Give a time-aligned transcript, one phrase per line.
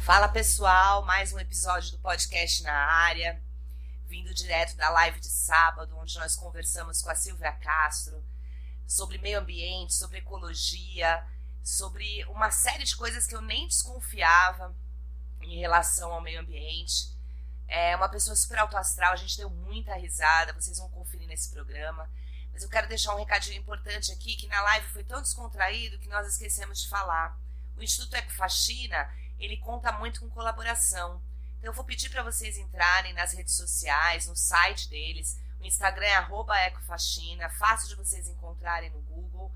[0.00, 3.38] Fala pessoal, mais um episódio do podcast na área,
[4.08, 8.24] vindo direto da live de sábado, onde nós conversamos com a Silvia Castro
[8.86, 11.22] sobre meio ambiente, sobre ecologia,
[11.62, 14.74] sobre uma série de coisas que eu nem desconfiava
[15.42, 17.14] em relação ao meio ambiente.
[17.68, 22.10] É uma pessoa super autoastral, a gente deu muita risada, vocês vão conferir nesse programa.
[22.54, 26.08] Mas eu quero deixar um recadinho importante aqui, que na live foi tão descontraído que
[26.08, 27.38] nós esquecemos de falar.
[27.76, 29.08] O Instituto Ecofaxina,
[29.40, 31.22] ele conta muito com colaboração.
[31.58, 35.40] Então eu vou pedir para vocês entrarem nas redes sociais, no site deles.
[35.58, 39.52] O Instagram é @ecofaxina, fácil de vocês encontrarem no Google.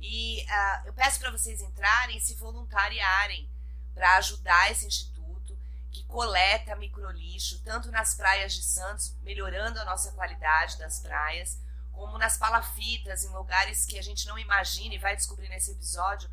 [0.00, 3.50] E uh, eu peço para vocês entrarem e se voluntariarem
[3.94, 5.58] para ajudar esse instituto
[5.90, 11.58] que coleta microlixo tanto nas praias de Santos, melhorando a nossa qualidade das praias,
[11.92, 16.30] como nas palafitas, em lugares que a gente não imagina e vai descobrir nesse episódio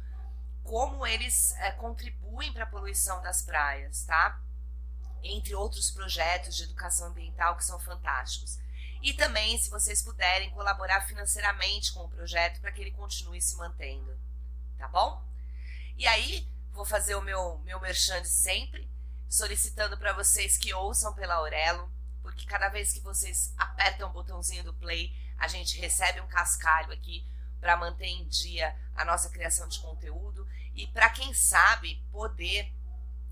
[0.63, 4.41] como eles é, contribuem para a poluição das praias, tá?
[5.21, 8.59] Entre outros projetos de educação ambiental que são fantásticos.
[9.01, 13.55] E também, se vocês puderem, colaborar financeiramente com o projeto para que ele continue se
[13.57, 14.17] mantendo,
[14.77, 15.21] tá bom?
[15.97, 18.89] E aí, vou fazer o meu, meu merchan de sempre,
[19.29, 24.63] solicitando para vocês que ouçam pela Aurelo, porque cada vez que vocês apertam o botãozinho
[24.63, 27.27] do play, a gente recebe um cascalho aqui
[27.63, 32.69] para manter em dia a nossa criação de conteúdo e para quem sabe poder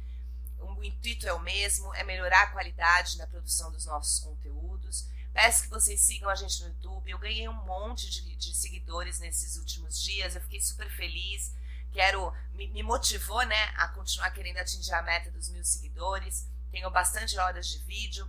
[0.60, 5.08] O intuito é o mesmo, é melhorar a qualidade na produção dos nossos conteúdos.
[5.32, 7.10] Peço que vocês sigam a gente no YouTube.
[7.10, 10.36] Eu ganhei um monte de, de seguidores nesses últimos dias.
[10.36, 11.60] Eu fiquei super feliz
[11.92, 16.48] quero me, me, motivou né a continuar querendo atingir a meta dos mil seguidores.
[16.70, 18.28] Tenho bastante horas de vídeo.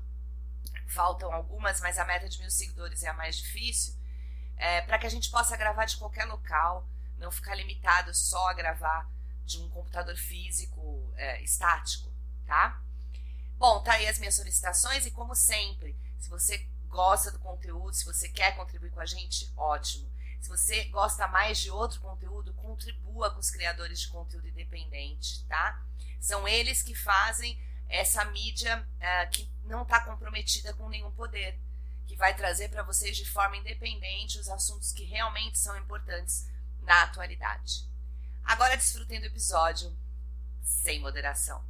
[0.87, 3.95] Faltam algumas mas a meta de mil seguidores é a mais difícil.
[4.57, 6.87] É, para que a gente possa gravar de qualquer local
[7.17, 9.09] não ficar limitado só a gravar
[9.45, 12.13] de um computador físico é, estático
[12.45, 12.81] tá?
[13.57, 18.05] Bom tá aí as minhas solicitações e como sempre se você gosta do conteúdo se
[18.05, 20.11] você quer contribuir com a gente ótimo
[20.43, 25.81] se você gosta mais de outro conteúdo, contribua com os criadores de conteúdo independente, tá?
[26.19, 31.57] São eles que fazem essa mídia uh, que não está comprometida com nenhum poder,
[32.05, 36.45] que vai trazer para vocês de forma independente os assuntos que realmente são importantes
[36.81, 37.87] na atualidade.
[38.43, 39.97] Agora desfrutem do episódio
[40.61, 41.63] sem moderação.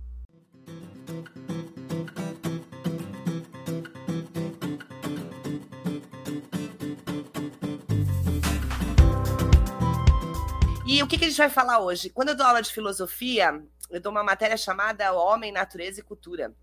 [10.94, 12.12] E o que, que a gente vai falar hoje?
[12.12, 13.60] Quando eu dou aula de filosofia,
[13.90, 16.54] eu dou uma matéria chamada Homem, Natureza e Cultura.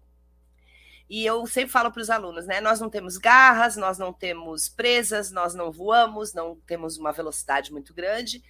[1.08, 2.60] E eu sempre falo para os alunos, né?
[2.60, 7.72] Nós não temos garras, nós não temos presas, nós não voamos, não temos uma velocidade
[7.72, 8.40] muito grande,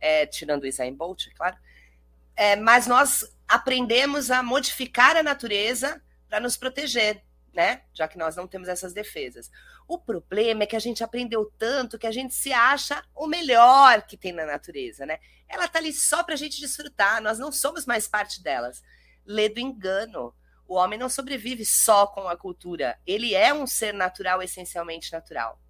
[0.00, 1.56] é, tirando o Usain Bolt, é claro.
[2.34, 7.82] É, mas nós aprendemos a modificar a natureza para nos proteger né?
[7.92, 9.50] Já que nós não temos essas defesas.
[9.86, 14.02] O problema é que a gente aprendeu tanto que a gente se acha o melhor
[14.02, 15.18] que tem na natureza, né?
[15.48, 18.82] Ela tá ali só para a gente desfrutar, nós não somos mais parte delas.
[19.24, 20.34] Lê do engano.
[20.66, 25.60] O homem não sobrevive só com a cultura, ele é um ser natural, essencialmente natural.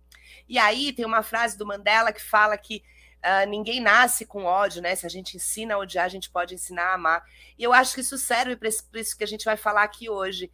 [0.47, 2.85] E aí tem uma frase do Mandela que fala que
[3.21, 4.95] Uh, ninguém nasce com ódio, né?
[4.95, 7.23] Se a gente ensina a odiar, a gente pode ensinar a amar.
[7.59, 10.51] E eu acho que isso serve para isso que a gente vai falar aqui hoje.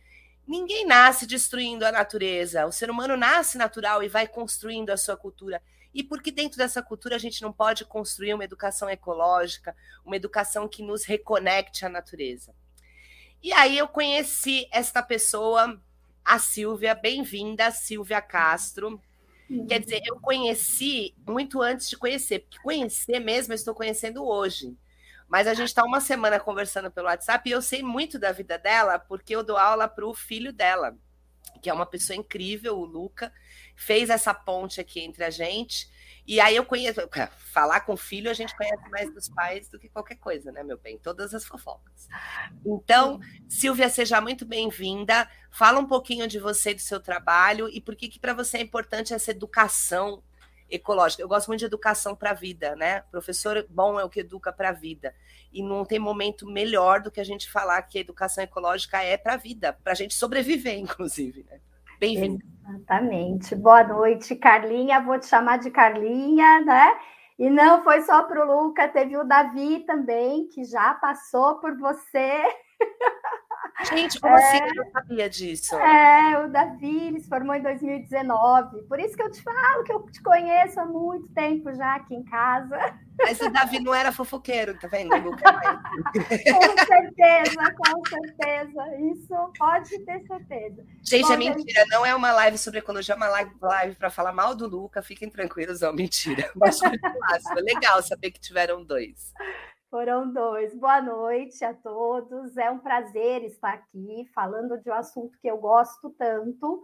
[0.46, 2.66] Ninguém nasce destruindo a natureza.
[2.66, 5.60] O ser humano nasce natural e vai construindo a sua cultura.
[5.92, 9.74] E porque dentro dessa cultura a gente não pode construir uma educação ecológica,
[10.04, 12.54] uma educação que nos reconecte à natureza.
[13.42, 15.80] E aí eu conheci esta pessoa,
[16.24, 19.00] a Silvia, bem-vinda, Silvia Castro.
[19.68, 24.76] Quer dizer, eu conheci muito antes de conhecer, porque conhecer mesmo eu estou conhecendo hoje.
[25.28, 28.58] Mas a gente está uma semana conversando pelo WhatsApp e eu sei muito da vida
[28.58, 30.96] dela, porque eu dou aula para o filho dela,
[31.60, 33.32] que é uma pessoa incrível, o Luca,
[33.74, 35.88] fez essa ponte aqui entre a gente.
[36.26, 37.00] E aí eu conheço,
[37.52, 40.76] falar com filho, a gente conhece mais dos pais do que qualquer coisa, né, meu
[40.76, 40.98] bem?
[40.98, 42.08] Todas as fofocas.
[42.64, 45.28] Então, Silvia, seja muito bem-vinda.
[45.50, 48.58] Fala um pouquinho de você e do seu trabalho e por que, que para você
[48.58, 50.22] é importante essa educação
[50.70, 51.22] ecológica.
[51.22, 53.00] Eu gosto muito de educação para a vida, né?
[53.10, 55.14] Professor bom é o que educa para a vida.
[55.52, 59.16] E não tem momento melhor do que a gente falar que a educação ecológica é
[59.16, 61.44] para a vida, para a gente sobreviver, inclusive.
[61.48, 61.60] Né?
[61.98, 62.44] Bem-vindo.
[62.68, 63.54] Exatamente.
[63.54, 65.00] Boa noite, Carlinha.
[65.00, 66.98] Vou te chamar de Carlinha, né?
[67.38, 71.76] E não foi só para o Luca, teve o Davi também, que já passou por
[71.76, 72.42] você.
[73.84, 74.56] Gente, como assim?
[74.56, 74.78] é, assim?
[74.78, 75.76] Eu não sabia disso.
[75.76, 78.82] É, o Davi, ele se formou em 2019.
[78.84, 82.14] Por isso que eu te falo que eu te conheço há muito tempo já aqui
[82.14, 82.78] em casa.
[83.18, 85.10] Mas o Davi não era fofoqueiro, tá vendo?
[85.20, 88.96] com certeza, com certeza.
[89.12, 90.84] Isso pode ter certeza.
[91.02, 91.84] Gente, Bom, é mentira.
[91.90, 95.02] Não é uma live sobre ecologia, é uma live, live para falar mal do Luca.
[95.02, 96.50] Fiquem tranquilos, não, mentira.
[96.54, 99.32] Mas foi legal saber que tiveram dois.
[99.88, 100.74] Foram dois.
[100.74, 102.56] Boa noite a todos.
[102.56, 106.82] É um prazer estar aqui falando de um assunto que eu gosto tanto,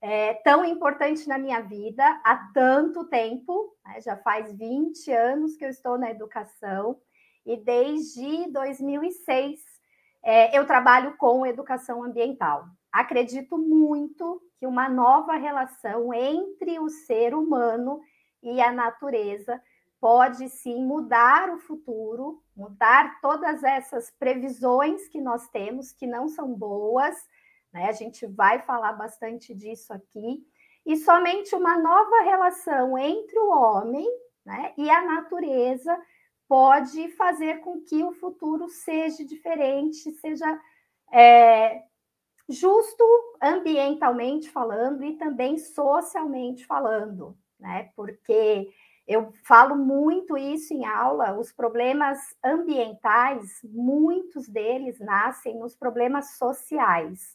[0.00, 3.76] é, tão importante na minha vida há tanto tempo.
[3.84, 4.00] Né?
[4.00, 6.98] Já faz 20 anos que eu estou na educação
[7.44, 9.60] e desde 2006
[10.24, 12.64] é, eu trabalho com educação ambiental.
[12.90, 18.00] Acredito muito que uma nova relação entre o ser humano
[18.42, 19.60] e a natureza
[20.00, 26.54] pode sim mudar o futuro, mudar todas essas previsões que nós temos, que não são
[26.54, 27.16] boas,
[27.72, 27.88] né?
[27.88, 30.46] A gente vai falar bastante disso aqui.
[30.86, 34.06] E somente uma nova relação entre o homem
[34.44, 35.96] né, e a natureza
[36.48, 40.58] pode fazer com que o futuro seja diferente, seja
[41.12, 41.82] é,
[42.48, 43.04] justo
[43.42, 47.90] ambientalmente falando e também socialmente falando, né?
[47.94, 48.72] Porque
[49.08, 57.34] eu falo muito isso em aula, os problemas ambientais, muitos deles nascem nos problemas sociais.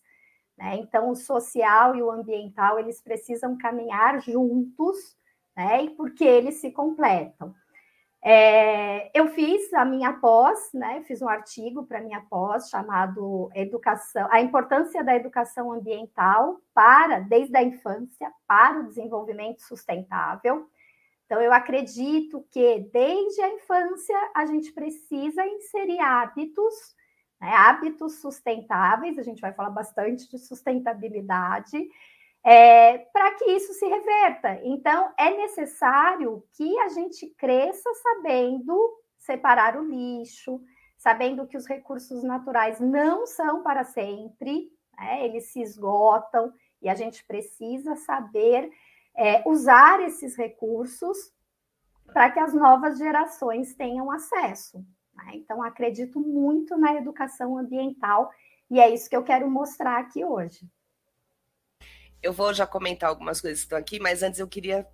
[0.55, 0.75] Né?
[0.75, 5.17] Então, o social e o ambiental, eles precisam caminhar juntos,
[5.57, 5.89] né?
[5.97, 7.55] porque eles se completam.
[8.25, 11.03] É, eu fiz a minha pós, né?
[11.05, 17.57] Fiz um artigo para minha pós chamado Educação, a importância da educação ambiental para desde
[17.57, 20.69] a infância para o desenvolvimento sustentável.
[21.33, 26.75] Então, eu acredito que desde a infância a gente precisa inserir hábitos,
[27.41, 31.89] né, hábitos sustentáveis, a gente vai falar bastante de sustentabilidade,
[32.44, 34.59] é, para que isso se reverta.
[34.62, 38.77] Então, é necessário que a gente cresça sabendo
[39.18, 40.62] separar o lixo,
[40.95, 46.94] sabendo que os recursos naturais não são para sempre, né, eles se esgotam e a
[46.94, 48.69] gente precisa saber
[49.15, 51.18] é, usar esses recursos
[52.07, 54.77] para que as novas gerações tenham acesso.
[55.15, 55.31] Né?
[55.36, 58.31] Então, acredito muito na educação ambiental
[58.69, 60.68] e é isso que eu quero mostrar aqui hoje.
[62.21, 64.88] Eu vou já comentar algumas coisas que estão aqui, mas antes eu queria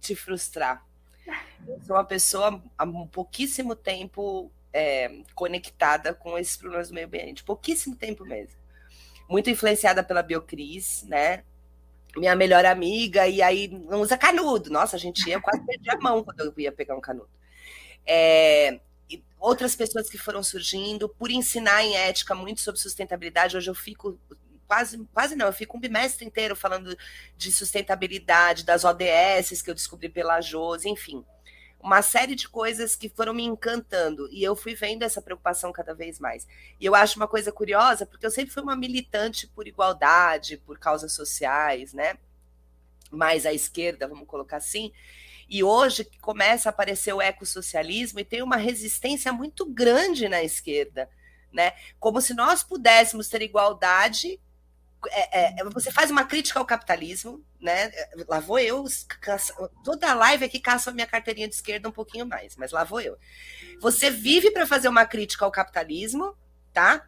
[0.00, 0.84] te frustrar.
[1.66, 7.44] Eu sou uma pessoa há pouquíssimo tempo é, conectada com esses problemas do meio ambiente,
[7.44, 8.58] pouquíssimo tempo mesmo.
[9.28, 11.44] Muito influenciada pela Biocris, né?
[12.16, 14.70] Minha melhor amiga, e aí não usa canudo.
[14.70, 17.30] Nossa, a gente ia quase perder a mão quando eu ia pegar um canudo.
[18.06, 18.80] É,
[19.38, 24.18] outras pessoas que foram surgindo, por ensinar em ética muito sobre sustentabilidade, hoje eu fico
[24.66, 26.96] quase, quase não, eu fico um bimestre inteiro falando
[27.36, 31.24] de sustentabilidade, das ODS que eu descobri pela Josi, enfim
[31.84, 35.94] uma série de coisas que foram me encantando e eu fui vendo essa preocupação cada
[35.94, 36.48] vez mais.
[36.80, 40.78] E eu acho uma coisa curiosa, porque eu sempre fui uma militante por igualdade, por
[40.78, 42.16] causas sociais, né?
[43.10, 44.94] Mais à esquerda, vamos colocar assim.
[45.46, 51.06] E hoje começa a aparecer o ecossocialismo e tem uma resistência muito grande na esquerda,
[51.52, 51.74] né?
[52.00, 54.40] Como se nós pudéssemos ter igualdade
[55.10, 57.90] é, é, você faz uma crítica ao capitalismo, né?
[58.28, 58.84] Lá vou eu,
[59.20, 62.84] caça, toda live aqui caço a minha carteirinha de esquerda um pouquinho mais, mas lá
[62.84, 63.16] vou eu.
[63.80, 66.36] Você vive para fazer uma crítica ao capitalismo,
[66.72, 67.06] tá?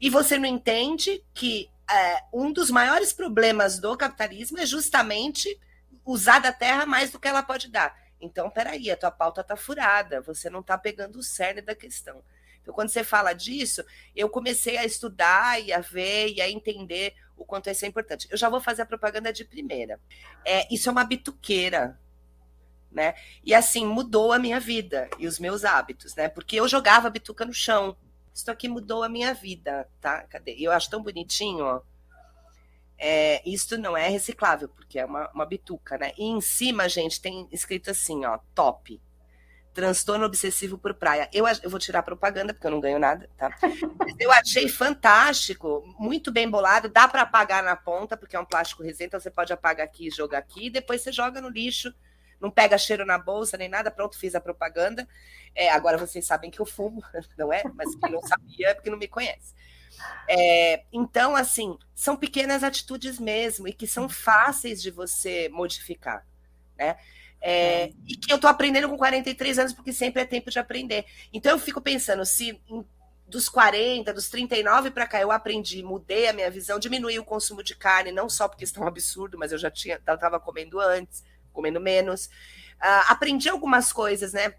[0.00, 5.58] E você não entende que é, um dos maiores problemas do capitalismo é justamente
[6.04, 7.96] usar da terra mais do que ela pode dar.
[8.20, 12.22] Então, peraí, a tua pauta tá furada, você não tá pegando o cerne da questão.
[12.64, 13.84] Então, quando você fala disso,
[14.16, 18.28] eu comecei a estudar e a ver e a entender o quanto isso é importante.
[18.30, 20.00] Eu já vou fazer a propaganda de primeira.
[20.44, 21.98] É, isso é uma bituqueira,
[22.90, 23.14] né?
[23.42, 26.28] E assim, mudou a minha vida e os meus hábitos, né?
[26.28, 27.96] Porque eu jogava bituca no chão.
[28.32, 30.22] Isso aqui mudou a minha vida, tá?
[30.24, 30.56] Cadê?
[30.58, 31.82] Eu acho tão bonitinho, ó.
[32.96, 36.12] É, isto não é reciclável, porque é uma, uma bituca, né?
[36.16, 39.00] E em cima, gente, tem escrito assim, ó, top
[39.74, 41.28] transtorno obsessivo por praia.
[41.32, 43.54] Eu, eu vou tirar propaganda, porque eu não ganho nada, tá?
[44.18, 48.82] Eu achei fantástico, muito bem bolado, dá para apagar na ponta, porque é um plástico
[48.82, 51.92] resina, então você pode apagar aqui e jogar aqui, e depois você joga no lixo,
[52.40, 55.08] não pega cheiro na bolsa nem nada, pronto, fiz a propaganda.
[55.54, 57.02] É, agora vocês sabem que eu fumo,
[57.36, 57.62] não é?
[57.74, 59.54] Mas quem não sabia é porque não me conhece.
[60.28, 66.24] É, então, assim, são pequenas atitudes mesmo, e que são fáceis de você modificar,
[66.76, 66.96] né?
[67.46, 71.04] É, e que eu estou aprendendo com 43 anos, porque sempre é tempo de aprender.
[71.30, 72.58] Então eu fico pensando, se
[73.28, 77.62] dos 40, dos 39 para cá, eu aprendi, mudei a minha visão, diminuí o consumo
[77.62, 81.22] de carne, não só porque está um absurdo, mas eu já tinha, estava comendo antes,
[81.52, 82.30] comendo menos.
[82.76, 84.54] Uh, aprendi algumas coisas, né?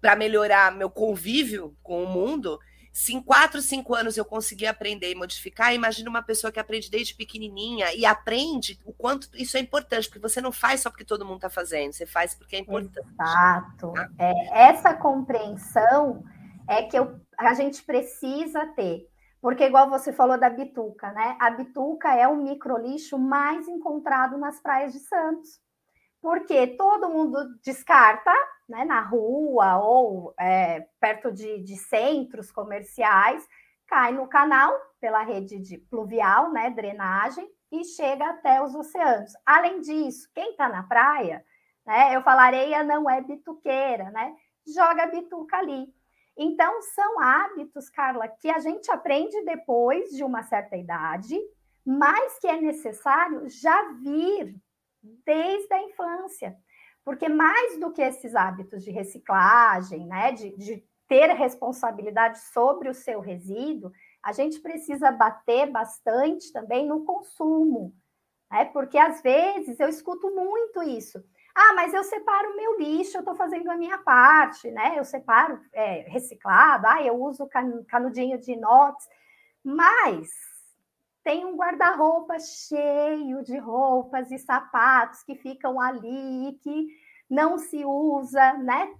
[0.00, 2.58] Para melhorar meu convívio com o mundo.
[2.96, 6.90] Se em quatro, cinco anos eu conseguir aprender e modificar, imagina uma pessoa que aprende
[6.90, 11.04] desde pequenininha e aprende o quanto isso é importante, porque você não faz só porque
[11.04, 13.06] todo mundo está fazendo, você faz porque é importante.
[13.06, 13.92] Exato.
[13.92, 14.08] Tá?
[14.18, 16.24] É, essa compreensão
[16.66, 19.06] é que eu, a gente precisa ter.
[19.42, 21.36] Porque, igual você falou da bituca, né?
[21.38, 25.60] A bituca é o microlixo mais encontrado nas praias de Santos.
[26.20, 28.32] Porque todo mundo descarta
[28.68, 33.46] né, na rua ou é, perto de, de, centros comerciais,
[33.86, 39.32] cai no canal pela rede de pluvial, né, drenagem, e chega até os oceanos.
[39.44, 41.44] Além disso, quem está na praia,
[41.84, 44.34] né, eu falo, areia não é bituqueira, né?
[44.66, 45.86] Joga bituca ali.
[46.36, 51.38] Então, são hábitos, Carla, que a gente aprende depois de uma certa idade,
[51.84, 54.54] mas que é necessário já vir
[55.24, 56.56] desde a infância.
[57.04, 62.94] Porque mais do que esses hábitos de reciclagem, né, de, de ter responsabilidade sobre o
[62.94, 67.94] seu resíduo, a gente precisa bater bastante também no consumo.
[68.50, 68.64] Né?
[68.66, 71.22] Porque às vezes eu escuto muito isso.
[71.54, 74.98] Ah, mas eu separo o meu lixo, eu estou fazendo a minha parte, né?
[74.98, 77.48] Eu separo é, reciclado, ah, eu uso
[77.88, 79.08] canudinho de inox,
[79.64, 80.28] mas
[81.26, 86.86] tem um guarda-roupa cheio de roupas e sapatos que ficam ali, que
[87.28, 88.94] não se usa, né?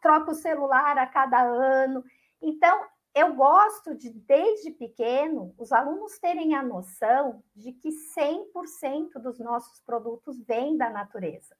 [0.00, 2.04] Troca o celular a cada ano.
[2.40, 2.80] Então,
[3.12, 9.80] eu gosto de, desde pequeno, os alunos terem a noção de que 100% dos nossos
[9.80, 11.56] produtos vêm da natureza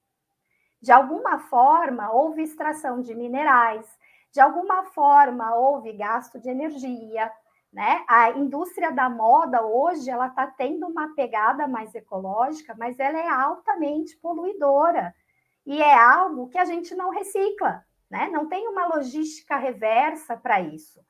[0.81, 3.87] de alguma forma houve extração de minerais,
[4.31, 7.31] de alguma forma houve gasto de energia,
[7.75, 8.05] né?
[8.07, 13.27] A indústria da moda hoje ela está tendo uma pegada mais ecológica, mas ela é
[13.27, 15.13] altamente poluidora
[15.65, 18.29] e é algo que a gente não recicla, né?
[18.31, 21.01] Não tem uma logística reversa para isso.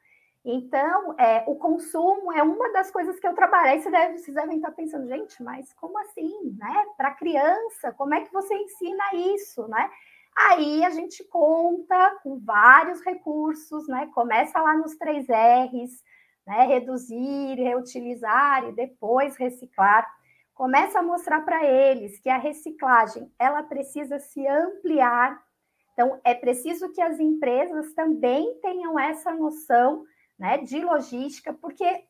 [0.43, 3.69] Então, é, o consumo é uma das coisas que eu trabalho.
[3.69, 6.83] Aí deve, vocês devem estar pensando, gente, mas como assim, né?
[6.97, 9.87] Para criança, como é que você ensina isso, né?
[10.35, 14.09] Aí a gente conta com vários recursos, né?
[14.15, 16.03] Começa lá nos três R's,
[16.45, 16.65] né?
[16.65, 20.07] Reduzir, reutilizar e depois reciclar.
[20.53, 25.43] Começa a mostrar para eles que a reciclagem ela precisa se ampliar.
[25.93, 30.05] Então, é preciso que as empresas também tenham essa noção
[30.37, 32.03] né, de logística, porque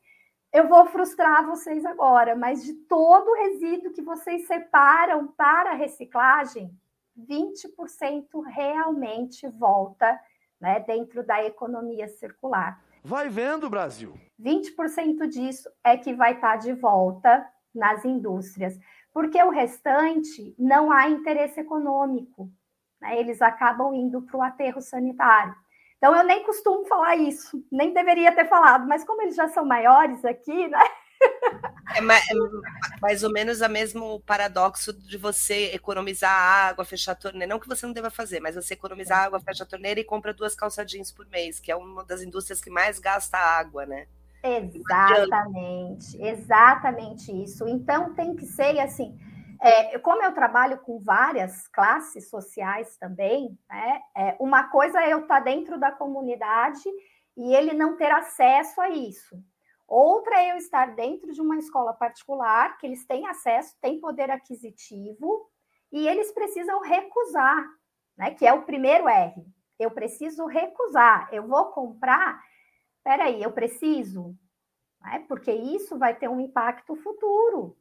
[0.52, 6.70] eu vou frustrar vocês agora, mas de todo o resíduo que vocês separam para reciclagem,
[7.18, 10.20] 20% realmente volta
[10.60, 12.82] né, dentro da economia circular.
[13.06, 14.18] Vai vendo, Brasil.
[14.42, 18.76] 20% disso é que vai estar de volta nas indústrias,
[19.14, 22.50] porque o restante não há interesse econômico.
[23.00, 23.20] Né?
[23.20, 25.54] Eles acabam indo para o aterro sanitário.
[25.98, 29.64] Então eu nem costumo falar isso, nem deveria ter falado, mas como eles já são
[29.64, 30.80] maiores aqui, né?
[31.94, 32.34] É mais, é
[33.00, 37.46] mais ou menos o mesmo paradoxo de você economizar água, fechar a torneira.
[37.46, 40.34] Não que você não deva fazer, mas você economizar água, fecha a torneira e compra
[40.34, 44.06] duas calçadinhas por mês, que é uma das indústrias que mais gasta água, né?
[44.42, 47.66] Exatamente, exatamente isso.
[47.66, 49.18] Então tem que ser assim.
[49.60, 55.20] É, como eu trabalho com várias classes sociais também, né, é, uma coisa é eu
[55.20, 56.84] estar dentro da comunidade
[57.36, 59.42] e ele não ter acesso a isso.
[59.86, 64.30] Outra é eu estar dentro de uma escola particular, que eles têm acesso, têm poder
[64.30, 65.48] aquisitivo,
[65.92, 67.64] e eles precisam recusar,
[68.16, 68.32] né?
[68.32, 69.46] Que é o primeiro R.
[69.78, 71.28] Eu preciso recusar.
[71.32, 72.42] Eu vou comprar.
[73.04, 74.36] Peraí, eu preciso,
[75.00, 75.24] né?
[75.28, 77.76] Porque isso vai ter um impacto futuro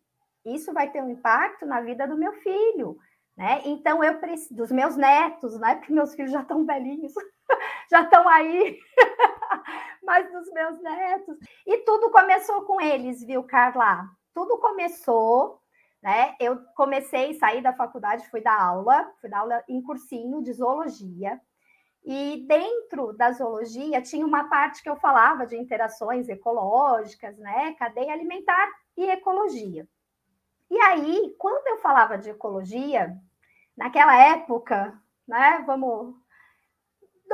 [0.46, 2.98] isso vai ter um impacto na vida do meu filho,
[3.36, 3.62] né?
[3.66, 5.76] Então eu preciso dos meus netos, né?
[5.76, 7.14] Porque meus filhos já estão velhinhos,
[7.90, 8.80] já estão aí,
[10.06, 11.38] mas dos meus netos.
[11.66, 14.06] E tudo começou com eles, viu, Carla?
[14.34, 15.60] Tudo começou,
[16.02, 16.36] né?
[16.40, 21.40] Eu comecei, saí da faculdade, fui dar aula, fui dar aula em cursinho de zoologia.
[22.04, 27.74] E dentro da zoologia tinha uma parte que eu falava de interações ecológicas, né?
[27.80, 29.88] Cadeia alimentar e ecologia.
[30.70, 33.16] E aí, quando eu falava de ecologia,
[33.76, 36.16] naquela época, né, vamos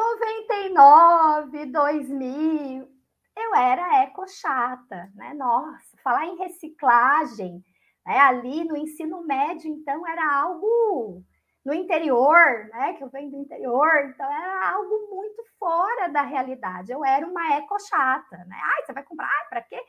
[0.02, 2.90] 99, 2000,
[3.38, 5.34] eu era eco chata, né?
[5.36, 7.64] Nossa, falar em reciclagem,
[8.06, 8.18] né?
[8.18, 11.24] Ali no ensino médio, então era algo
[11.64, 12.94] no interior, né?
[12.94, 16.92] Que eu venho do interior, então era algo muito fora da realidade.
[16.92, 18.58] Eu era uma eco chata, né?
[18.60, 19.28] Ai, você vai comprar?
[19.28, 19.80] Ai, para quê?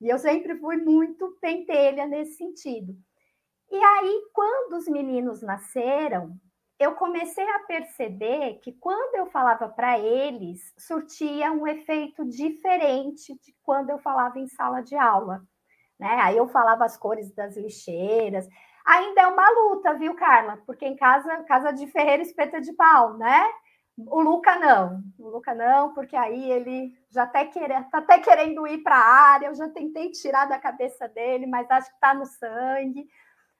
[0.00, 2.96] E eu sempre fui muito pentelha nesse sentido.
[3.70, 6.38] E aí, quando os meninos nasceram,
[6.78, 13.54] eu comecei a perceber que quando eu falava para eles, surtia um efeito diferente de
[13.62, 15.42] quando eu falava em sala de aula.
[15.98, 16.18] Né?
[16.20, 18.46] Aí eu falava as cores das lixeiras.
[18.86, 20.58] Ainda é uma luta, viu, Carla?
[20.64, 23.44] Porque em casa, casa de ferreiro espeta de pau, né?
[24.06, 28.64] O Luca não, o Luca não, porque aí ele já até querendo, tá até querendo
[28.68, 29.46] ir para a área.
[29.48, 33.08] Eu já tentei tirar da cabeça dele, mas acho que está no sangue.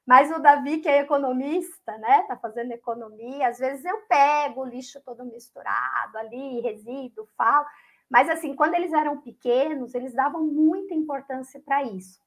[0.09, 2.23] Mas o Davi, que é economista, né?
[2.23, 7.67] Tá fazendo economia, às vezes eu pego o lixo todo misturado ali, resíduo, falo.
[8.09, 12.19] Mas assim, quando eles eram pequenos, eles davam muita importância para isso.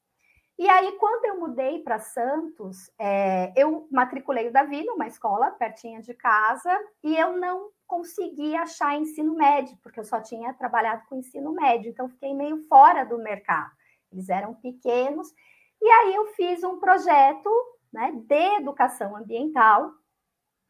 [0.56, 6.00] E aí, quando eu mudei para Santos, é, eu matriculei o Davi numa escola pertinha
[6.00, 6.70] de casa
[7.02, 11.90] e eu não consegui achar ensino médio, porque eu só tinha trabalhado com ensino médio,
[11.90, 13.72] então fiquei meio fora do mercado.
[14.12, 15.34] Eles eram pequenos
[15.82, 17.50] e aí eu fiz um projeto
[17.92, 19.92] né, de educação ambiental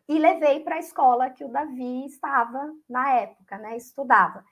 [0.09, 4.45] e levei para a escola que o Davi estava na época, né, estudava.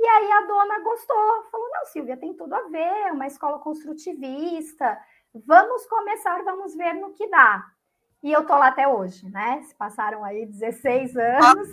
[0.00, 3.58] E aí a dona gostou, falou: não, Silvia, tem tudo a ver, é uma escola
[3.58, 4.98] construtivista,
[5.46, 7.64] vamos começar, vamos ver no que dá.
[8.22, 9.62] E eu tô lá até hoje, né?
[9.62, 11.68] Se passaram aí 16 anos.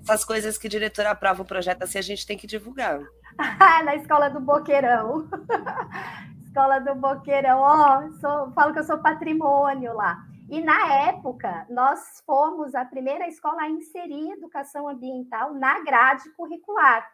[0.00, 3.00] Essas coisas que o diretor aprova o projeto assim, a gente tem que divulgar.
[3.84, 5.28] na escola do Boqueirão.
[6.50, 10.18] Escola do Boqueirão, ó, sou, falo que eu sou patrimônio lá.
[10.48, 17.08] E na época, nós fomos a primeira escola a inserir educação ambiental na grade curricular.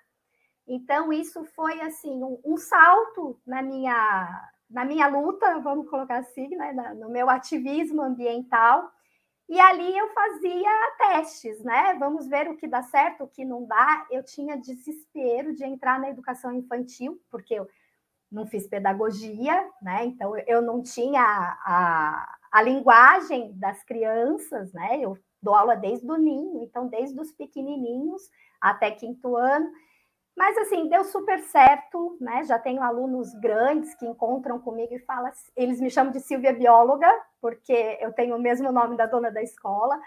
[0.67, 6.49] Então, isso foi assim um, um salto na minha, na minha luta, vamos colocar assim,
[6.57, 8.91] né, no meu ativismo ambiental.
[9.51, 11.95] E ali eu fazia testes, né?
[11.99, 14.07] Vamos ver o que dá certo, o que não dá.
[14.11, 17.69] Eu tinha desespero de entrar na educação infantil, porque eu
[18.31, 20.05] não fiz pedagogia, né?
[20.05, 24.99] Então eu não tinha a, a linguagem das crianças, né?
[25.01, 28.23] Eu dou aula desde o ninho, então desde os pequenininhos
[28.61, 29.71] até quinto ano.
[30.37, 32.45] Mas assim, deu super certo, né?
[32.45, 37.11] Já tenho alunos grandes que encontram comigo e falam, eles me chamam de Silvia Bióloga,
[37.41, 39.99] porque eu tenho o mesmo nome da dona da escola.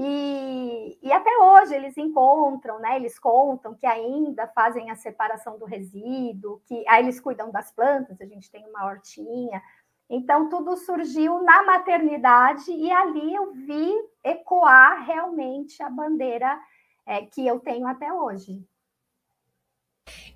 [0.00, 2.94] E, e, até hoje eles encontram, né?
[2.94, 8.20] Eles contam que ainda fazem a separação do resíduo, que aí eles cuidam das plantas,
[8.20, 9.60] a gente tem uma hortinha.
[10.08, 16.56] Então, tudo surgiu na maternidade e ali eu vi ecoar realmente a bandeira
[17.04, 18.64] é, que eu tenho até hoje.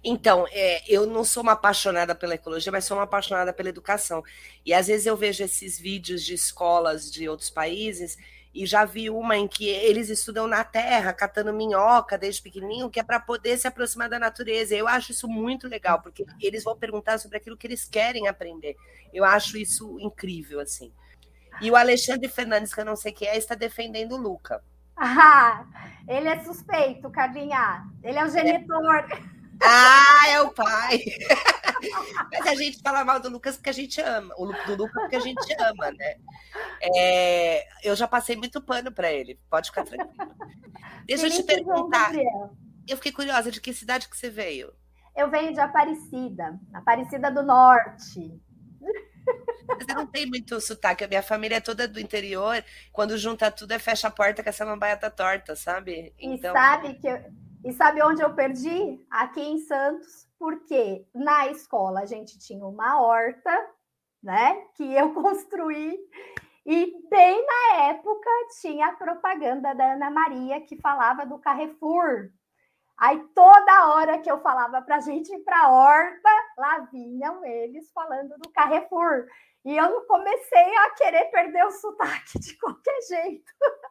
[0.03, 4.25] Então, é, eu não sou uma apaixonada pela ecologia, mas sou uma apaixonada pela educação.
[4.67, 8.19] E às vezes eu vejo esses vídeos de escolas de outros países
[8.55, 13.01] e já vi uma em que eles estudam na terra, catando minhoca desde pequenininho, que
[13.01, 14.75] é para poder se aproximar da natureza.
[14.75, 18.77] Eu acho isso muito legal, porque eles vão perguntar sobre aquilo que eles querem aprender.
[19.13, 20.93] Eu acho isso incrível, assim.
[21.61, 24.63] E o Alexandre Fernandes, que eu não sei quem é, está defendendo o Luca.
[24.97, 25.65] Ah,
[26.07, 27.85] ele é suspeito, Carlinha.
[28.03, 29.07] Ele é o genitor.
[29.11, 29.42] É.
[29.65, 30.99] Ah, é o pai.
[32.33, 34.35] Mas a gente fala mal do Lucas porque a gente ama.
[34.37, 36.17] O do Lucas porque a gente ama, né?
[36.97, 39.39] É, eu já passei muito pano para ele.
[39.49, 40.35] Pode ficar tranquilo.
[41.07, 42.13] Deixa eu te perguntar.
[42.89, 44.73] Eu fiquei curiosa de que cidade que você veio.
[45.15, 48.41] Eu venho de Aparecida, Aparecida do Norte.
[49.79, 51.05] Você não tem muito sotaque.
[51.05, 52.65] A minha família é toda do interior.
[52.93, 56.13] Quando junta tudo, é fecha a porta que essa mambaia tá torta, sabe?
[56.19, 56.51] Então...
[56.51, 57.23] E sabe que eu,
[57.65, 59.05] e sabe onde eu perdi?
[59.11, 63.51] Aqui em Santos, porque na escola a gente tinha uma horta,
[64.23, 64.55] né?
[64.75, 65.97] Que eu construí.
[66.67, 72.31] E bem na época tinha a propaganda da Ana Maria que falava do Carrefour.
[72.97, 77.45] Aí toda hora que eu falava para a gente ir para a horta, lá vinham
[77.45, 79.27] eles falando do Carrefour.
[79.65, 83.53] E eu comecei a querer perder o sotaque de qualquer jeito.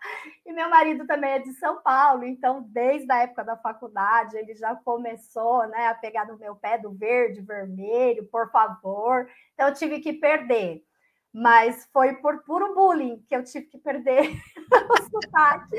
[0.43, 4.55] E meu marido também é de São Paulo, então desde a época da faculdade ele
[4.55, 9.29] já começou né, a pegar no meu pé do verde, vermelho, por favor.
[9.53, 10.83] Então eu tive que perder.
[11.33, 14.31] Mas foi por puro bullying que eu tive que perder
[14.89, 15.77] o sotaque.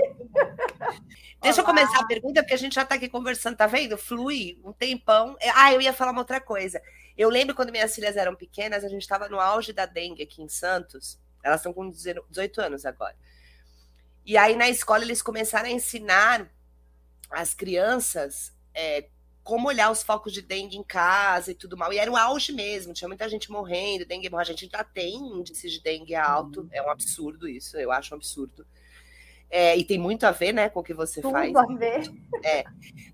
[1.42, 1.62] Deixa Olá.
[1.62, 3.98] eu começar a pergunta, porque a gente já está aqui conversando, tá vendo?
[3.98, 5.36] Flui um tempão.
[5.54, 6.80] Ah, eu ia falar uma outra coisa.
[7.16, 10.42] Eu lembro quando minhas filhas eram pequenas, a gente estava no auge da dengue aqui
[10.42, 11.18] em Santos.
[11.42, 13.16] Elas estão com 18 anos agora.
[14.24, 16.50] E aí na escola eles começaram a ensinar
[17.30, 19.08] as crianças é,
[19.42, 21.92] como olhar os focos de dengue em casa e tudo mal.
[21.92, 25.68] E era um auge mesmo, tinha muita gente morrendo, dengue A gente já tem índice
[25.68, 26.68] de dengue alto, uhum.
[26.70, 28.66] é um absurdo isso, eu acho um absurdo.
[29.54, 31.54] É, e tem muito a ver, né, com o que você Tudo faz.
[31.54, 32.10] a ver.
[32.42, 32.64] É.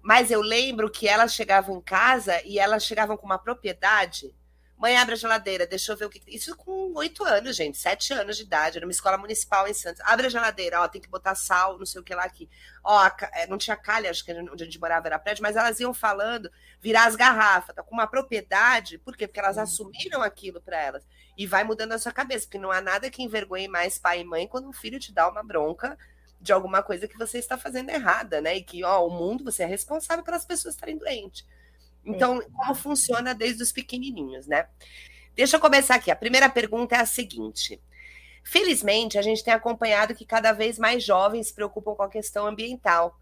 [0.01, 4.33] Mas eu lembro que elas chegavam em casa e elas chegavam com uma propriedade.
[4.77, 6.23] Mãe, abre a geladeira, deixa eu ver o que.
[6.29, 10.01] Isso com oito anos, gente, sete anos de idade, era uma escola municipal em Santos.
[10.05, 12.49] Abre a geladeira, ó, tem que botar sal, não sei o que lá aqui.
[12.85, 15.81] Ó, é, não tinha calha, acho que onde a gente morava era prédio, mas elas
[15.81, 16.49] iam falando,
[16.81, 19.27] virar as garrafas, tá com uma propriedade, por quê?
[19.27, 21.05] Porque elas assumiram aquilo para elas.
[21.37, 24.25] E vai mudando a sua cabeça, porque não há nada que envergonhe mais pai e
[24.25, 25.99] mãe quando um filho te dá uma bronca
[26.41, 28.57] de alguma coisa que você está fazendo errada, né?
[28.57, 31.47] E que, ó, o mundo, você é responsável pelas pessoas estarem doentes.
[32.05, 34.69] Então, como funciona desde os pequenininhos, né?
[35.35, 36.11] Deixa eu começar aqui.
[36.11, 37.81] A primeira pergunta é a seguinte.
[38.43, 42.47] Felizmente, a gente tem acompanhado que cada vez mais jovens se preocupam com a questão
[42.47, 43.21] ambiental,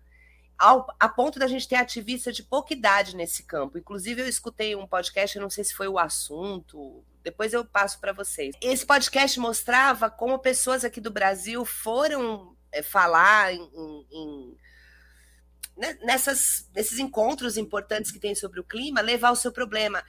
[0.59, 3.77] ao, a ponto da gente ter ativista de pouca idade nesse campo.
[3.77, 8.01] Inclusive, eu escutei um podcast, eu não sei se foi o assunto, depois eu passo
[8.01, 8.55] para vocês.
[8.63, 14.57] Esse podcast mostrava como pessoas aqui do Brasil foram é, falar em, em
[15.77, 20.03] né, nessas, nesses encontros importantes que tem sobre o clima, levar o seu problema.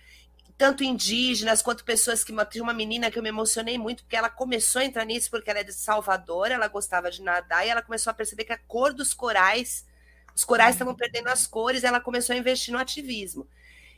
[0.57, 2.33] Tanto indígenas quanto pessoas que.
[2.45, 5.49] Tinha uma menina que eu me emocionei muito, porque ela começou a entrar nisso porque
[5.49, 8.57] ela é de Salvador, ela gostava de nadar, e ela começou a perceber que a
[8.57, 9.85] cor dos corais,
[10.33, 13.47] os corais estavam perdendo as cores, e ela começou a investir no ativismo.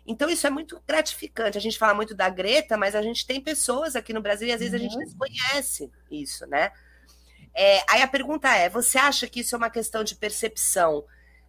[0.05, 1.57] Então, isso é muito gratificante.
[1.57, 4.51] A gente fala muito da Greta, mas a gente tem pessoas aqui no Brasil e
[4.51, 4.79] às vezes uhum.
[4.79, 5.05] a gente uhum.
[5.05, 6.71] desconhece isso, né?
[7.53, 11.05] É, aí a pergunta é: você acha que isso é uma questão de percepção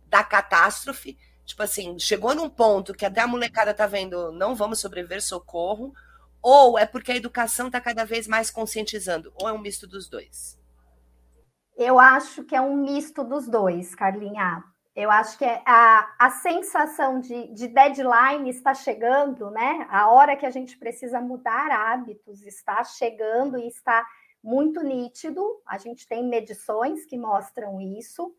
[0.07, 1.17] da catástrofe?
[1.45, 5.93] Tipo assim, chegou num ponto que até a molecada tá vendo, não vamos sobreviver, socorro,
[6.41, 10.09] ou é porque a educação está cada vez mais conscientizando, ou é um misto dos
[10.09, 10.59] dois?
[11.77, 14.63] Eu acho que é um misto dos dois, Carlinha.
[14.95, 19.87] Eu acho que é a, a sensação de, de deadline está chegando, né?
[19.89, 24.07] A hora que a gente precisa mudar hábitos está chegando e está
[24.43, 25.61] muito nítido.
[25.67, 28.35] A gente tem medições que mostram isso.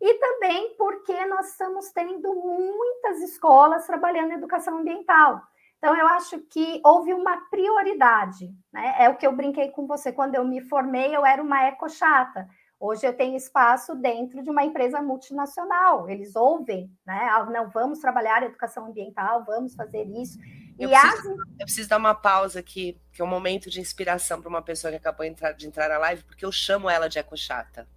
[0.00, 5.40] E também porque nós estamos tendo muitas escolas trabalhando educação ambiental.
[5.78, 8.52] Então, eu acho que houve uma prioridade.
[8.72, 8.94] Né?
[8.98, 10.12] É o que eu brinquei com você.
[10.12, 12.48] Quando eu me formei, eu era uma eco-chata.
[12.78, 16.10] Hoje eu tenho espaço dentro de uma empresa multinacional.
[16.10, 17.28] Eles ouvem, né?
[17.30, 20.38] Ah, não, vamos trabalhar educação ambiental, vamos fazer isso.
[20.78, 21.38] Eu, preciso, as...
[21.38, 24.90] eu preciso dar uma pausa aqui, que é um momento de inspiração para uma pessoa
[24.90, 27.88] que acabou de entrar na live, porque eu chamo ela de eco-chata.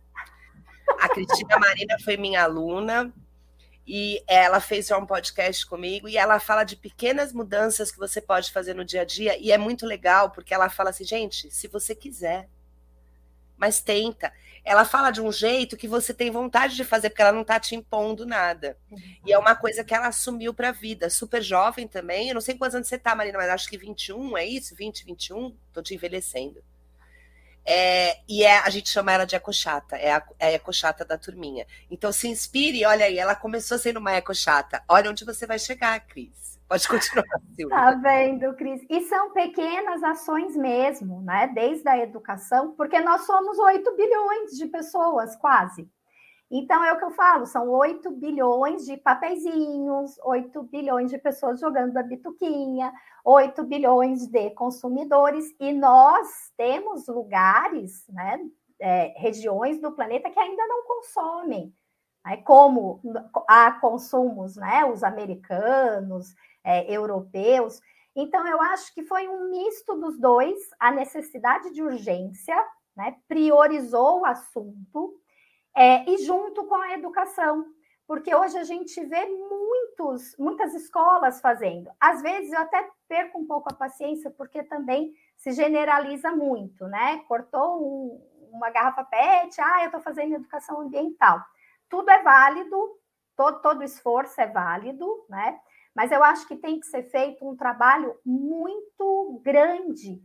[1.00, 3.14] A Cristina Marina foi minha aluna
[3.86, 8.52] e ela fez um podcast comigo e ela fala de pequenas mudanças que você pode
[8.52, 11.68] fazer no dia a dia e é muito legal porque ela fala assim, gente, se
[11.68, 12.48] você quiser,
[13.60, 14.32] mas tenta.
[14.64, 17.60] Ela fala de um jeito que você tem vontade de fazer, porque ela não está
[17.60, 18.78] te impondo nada.
[18.90, 19.00] Uhum.
[19.26, 21.10] E é uma coisa que ela assumiu para a vida.
[21.10, 22.30] Super jovem também.
[22.30, 24.76] Eu não sei quantos anos você está, Marina, mas acho que 21, é isso?
[24.76, 25.56] 20, 21?
[25.68, 26.64] Estou te envelhecendo.
[27.66, 31.18] É, e é, a gente chama ela de ecochata, é a, é a ecochata da
[31.18, 31.68] turminha.
[31.92, 34.84] Então se inspire, olha aí, ela começou sendo uma ecochata.
[34.88, 36.59] Olha onde você vai chegar, Cris.
[36.70, 37.76] Pode continuar, Silvia.
[37.76, 38.86] Tá vendo, Cris?
[38.88, 41.48] E são pequenas ações mesmo, né?
[41.48, 45.90] Desde a educação, porque nós somos 8 bilhões de pessoas, quase.
[46.52, 51.60] Então, é o que eu falo, são 8 bilhões de papeizinhos, 8 bilhões de pessoas
[51.60, 52.92] jogando a bituquinha,
[53.24, 58.40] 8 bilhões de consumidores, e nós temos lugares, né,
[58.80, 61.72] é, regiões do planeta que ainda não consomem,
[62.26, 63.00] né, como
[63.48, 67.80] há consumos, né, os americanos, é, europeus.
[68.16, 72.56] Então, eu acho que foi um misto dos dois, a necessidade de urgência,
[72.96, 75.20] né, priorizou o assunto,
[75.76, 77.66] é, e junto com a educação,
[78.08, 81.92] porque hoje a gente vê muitos, muitas escolas fazendo.
[82.00, 87.20] Às vezes eu até perco um pouco a paciência, porque também se generaliza muito, né?
[87.28, 91.40] Cortou um, uma garrafa PET, ah, eu estou fazendo educação ambiental.
[91.88, 93.00] Tudo é válido,
[93.36, 95.60] todo, todo esforço é válido, né?
[96.00, 100.18] Mas eu acho que tem que ser feito um trabalho muito grande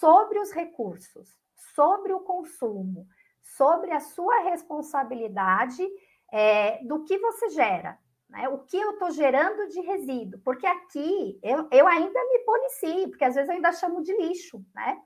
[0.00, 1.36] sobre os recursos,
[1.74, 3.06] sobre o consumo,
[3.42, 5.86] sobre a sua responsabilidade
[6.32, 8.48] é, do que você gera, né?
[8.48, 13.24] O que eu estou gerando de resíduo, porque aqui eu, eu ainda me policio, porque
[13.26, 14.98] às vezes eu ainda chamo de lixo, né?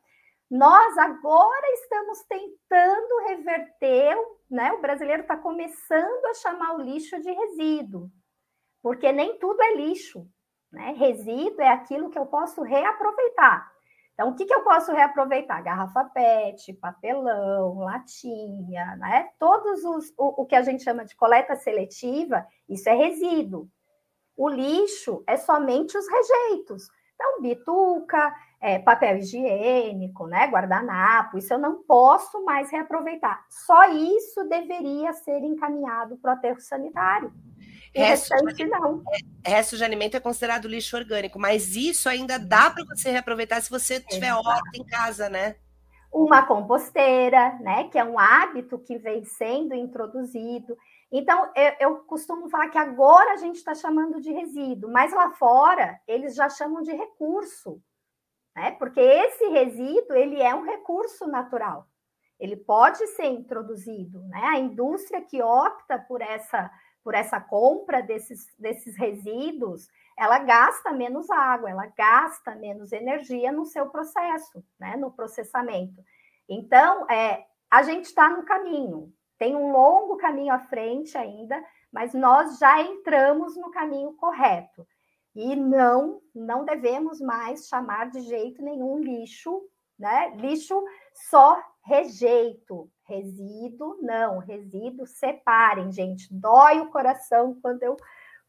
[0.48, 4.16] Nós agora estamos tentando reverter,
[4.48, 4.70] né?
[4.70, 8.09] O brasileiro está começando a chamar o lixo de resíduo,
[8.82, 10.26] porque nem tudo é lixo,
[10.72, 10.94] né?
[10.96, 13.70] Resíduo é aquilo que eu posso reaproveitar.
[14.14, 15.62] Então, o que, que eu posso reaproveitar?
[15.62, 19.30] Garrafa PET, papelão, latinha, né?
[19.38, 23.68] Todos os o, o que a gente chama de coleta seletiva, isso é resíduo.
[24.36, 26.88] O lixo é somente os rejeitos.
[27.14, 33.44] Então, bituca, é, papel higiênico, né, guardanapo, isso eu não posso mais reaproveitar.
[33.48, 37.32] Só isso deveria ser encaminhado para o aterro sanitário.
[37.94, 39.03] Resto, de, não.
[39.44, 43.61] É, resto de alimento é considerado lixo orgânico, mas isso ainda dá para você reaproveitar
[43.61, 44.48] se você tiver Exato.
[44.48, 45.57] horta em casa, né?
[46.12, 47.88] Uma composteira, né?
[47.88, 50.76] Que é um hábito que vem sendo introduzido.
[51.11, 55.31] Então, eu, eu costumo falar que agora a gente está chamando de resíduo, mas lá
[55.33, 57.83] fora eles já chamam de recurso,
[58.55, 58.70] né?
[58.72, 61.88] Porque esse resíduo ele é um recurso natural.
[62.38, 64.42] Ele pode ser introduzido, né?
[64.44, 66.70] A indústria que opta por essa
[67.02, 73.64] por essa compra desses, desses resíduos, ela gasta menos água, ela gasta menos energia no
[73.64, 76.02] seu processo, né, no processamento.
[76.48, 82.12] Então, é, a gente está no caminho, tem um longo caminho à frente ainda, mas
[82.12, 84.86] nós já entramos no caminho correto.
[85.34, 89.62] E não, não devemos mais chamar de jeito nenhum lixo,
[89.98, 90.34] né?
[90.36, 90.82] Lixo
[91.30, 96.33] só rejeito, resíduo, não, resíduo, separem, gente.
[96.33, 97.96] Dói o coração quando eu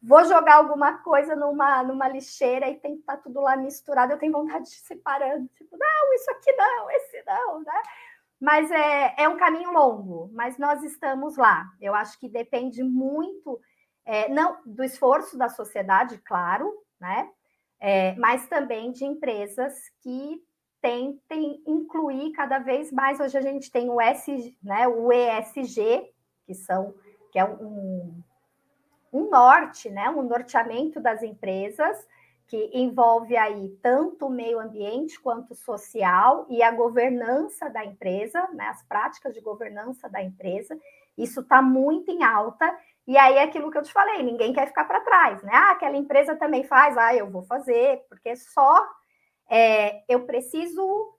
[0.02, 4.14] vou jogar alguma coisa numa, numa lixeira e tem que estar tá tudo lá misturado,
[4.14, 7.82] eu tenho vontade de separando, tipo, não, isso aqui não, esse não, né?
[8.40, 11.72] Mas é, é um caminho longo, mas nós estamos lá.
[11.80, 13.60] Eu acho que depende muito,
[14.04, 17.30] é, não do esforço da sociedade, claro, né?
[17.80, 20.42] É, mas também de empresas que
[20.82, 23.20] tentem incluir cada vez mais.
[23.20, 26.12] Hoje a gente tem o, S, né, o ESG,
[26.46, 26.94] que são
[27.32, 28.22] que é um,
[29.14, 31.98] um norte, né, um norteamento das empresas,
[32.46, 38.46] que envolve aí tanto o meio ambiente quanto o social e a governança da empresa,
[38.52, 40.78] né, as práticas de governança da empresa.
[41.18, 42.78] Isso está muito em alta.
[43.08, 45.52] E aí é aquilo que eu te falei, ninguém quer ficar para trás, né?
[45.54, 48.86] Ah, aquela empresa também faz, ah, eu vou fazer, porque só
[49.52, 51.14] é, eu preciso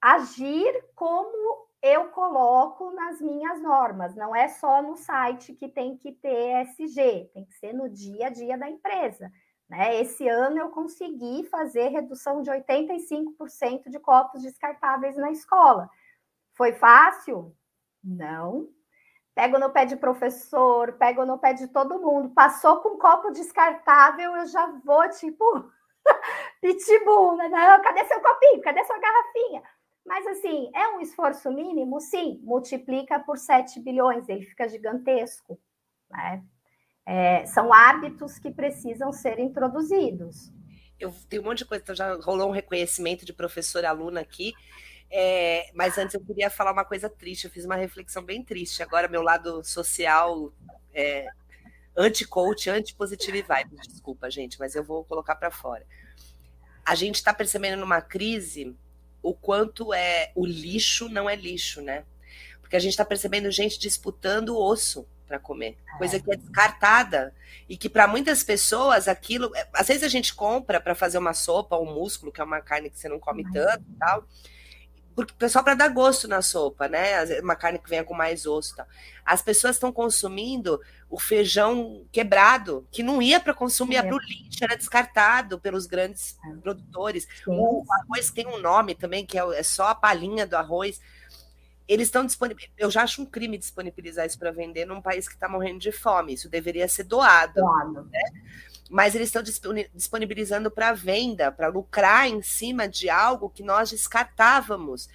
[0.00, 4.14] agir como eu coloco nas minhas normas.
[4.14, 8.28] Não é só no site que tem que ter SG, tem que ser no dia
[8.28, 9.28] a dia da empresa.
[9.68, 10.00] Né?
[10.00, 15.90] Esse ano eu consegui fazer redução de 85% de copos descartáveis na escola.
[16.52, 17.56] Foi fácil?
[18.04, 18.68] Não.
[19.34, 22.30] Pego no pé de professor, pego no pé de todo mundo.
[22.30, 25.72] Passou com copo descartável, eu já vou, tipo,
[26.62, 27.50] pitbull, né?
[27.82, 28.62] Cadê seu copinho?
[28.62, 29.62] Cadê sua garrafinha?
[30.06, 32.00] Mas assim, é um esforço mínimo?
[32.00, 35.60] Sim, multiplica por 7 bilhões, ele fica gigantesco.
[36.08, 36.42] Né?
[37.04, 40.52] É, são hábitos que precisam ser introduzidos.
[40.98, 44.52] Eu tenho um monte de coisa, então já rolou um reconhecimento de professor-aluna aqui.
[45.10, 47.44] É, mas antes eu queria falar uma coisa triste.
[47.44, 48.82] Eu fiz uma reflexão bem triste.
[48.82, 50.52] Agora, meu lado social
[50.94, 51.26] é,
[51.96, 53.76] anti-coach, anti-positive vibe.
[53.76, 55.84] Desculpa, gente, mas eu vou colocar para fora.
[56.84, 58.74] A gente está percebendo numa crise
[59.22, 62.04] o quanto é o lixo não é lixo, né?
[62.60, 67.34] Porque a gente está percebendo gente disputando osso para comer, coisa que é descartada.
[67.68, 71.32] E que para muitas pessoas aquilo, é, às vezes a gente compra para fazer uma
[71.32, 74.26] sopa, um músculo, que é uma carne que você não come tanto, e tal
[75.14, 77.40] porque só para dar gosto na sopa, né?
[77.40, 78.86] Uma carne que venha com mais osso, tal.
[79.24, 84.18] As pessoas estão consumindo o feijão quebrado, que não ia para consumir, ia para o
[84.18, 86.56] lixo, era descartado pelos grandes é.
[86.56, 87.28] produtores.
[87.46, 91.00] O arroz tem um nome também, que é, é só a palhinha do arroz.
[91.86, 92.74] Eles estão disponibilizando.
[92.78, 95.92] Eu já acho um crime disponibilizar isso para vender num país que está morrendo de
[95.92, 96.32] fome.
[96.32, 97.54] Isso deveria ser doado.
[97.60, 98.08] doado.
[98.10, 98.20] Né?
[98.92, 99.42] Mas eles estão
[99.94, 105.08] disponibilizando para venda, para lucrar em cima de algo que nós descartávamos.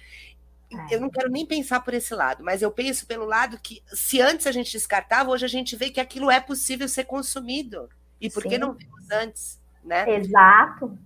[0.90, 0.96] É.
[0.96, 4.20] Eu não quero nem pensar por esse lado, mas eu penso pelo lado que, se
[4.20, 7.88] antes a gente descartava, hoje a gente vê que aquilo é possível ser consumido.
[8.20, 8.48] E por Sim.
[8.48, 9.60] que não vimos antes?
[9.84, 10.10] Né?
[10.16, 10.98] Exato.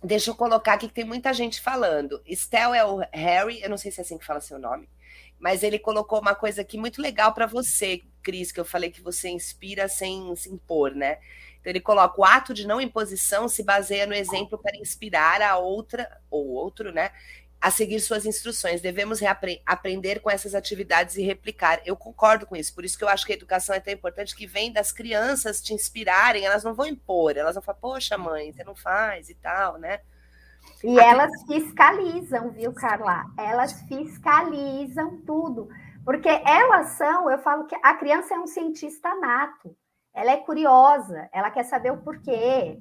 [0.00, 2.22] Deixa eu colocar aqui que tem muita gente falando.
[2.24, 4.88] Estel é o Harry, eu não sei se é assim que fala seu nome,
[5.36, 9.02] mas ele colocou uma coisa aqui muito legal para você, Cris, que eu falei que
[9.02, 11.18] você inspira sem se impor, né?
[11.62, 15.56] Então, ele coloca o ato de não imposição se baseia no exemplo para inspirar a
[15.56, 17.12] outra ou outro, né,
[17.60, 18.80] a seguir suas instruções.
[18.80, 19.20] Devemos
[19.64, 21.80] aprender com essas atividades e replicar.
[21.86, 24.34] Eu concordo com isso, por isso que eu acho que a educação é tão importante
[24.34, 28.52] que vem das crianças te inspirarem, elas não vão impor, elas vão falar, poxa, mãe,
[28.52, 30.00] você não faz e tal, né?
[30.82, 33.24] E a elas fiscalizam, viu, Carla?
[33.38, 35.68] Elas fiscalizam tudo.
[36.04, 39.76] Porque elas são, eu falo que a criança é um cientista nato
[40.14, 42.78] ela é curiosa, ela quer saber o porquê.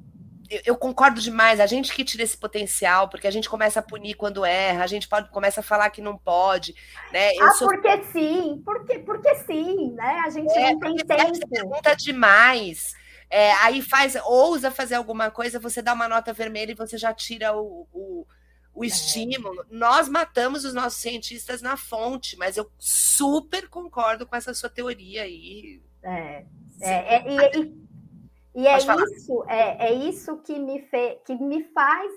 [0.50, 1.62] Eu, eu, concordo demais.
[1.62, 4.88] A gente que tira esse potencial, porque a gente começa a punir quando erra, a
[4.88, 6.76] gente pode começa a falar que não pode,
[7.12, 7.34] né?
[7.36, 7.70] Eu ah, sou...
[7.70, 10.22] porque sim, porque, porque sim, né?
[10.26, 11.50] A gente é, não tem tempo.
[11.50, 12.94] Pergunta demais.
[13.30, 17.14] É, aí faz, ousa fazer alguma coisa, você dá uma nota vermelha e você já
[17.14, 18.28] tira o, o,
[18.74, 18.88] o é.
[18.88, 19.62] estímulo.
[19.62, 19.66] É.
[19.70, 25.24] Nós matamos os nossos cientistas na fonte, mas eu super concordo com essa sua teoria
[25.24, 25.82] aí.
[26.04, 26.44] É,
[26.82, 31.64] é, é e, e, e é isso, é, é isso que me, fe, que me
[31.74, 32.12] faz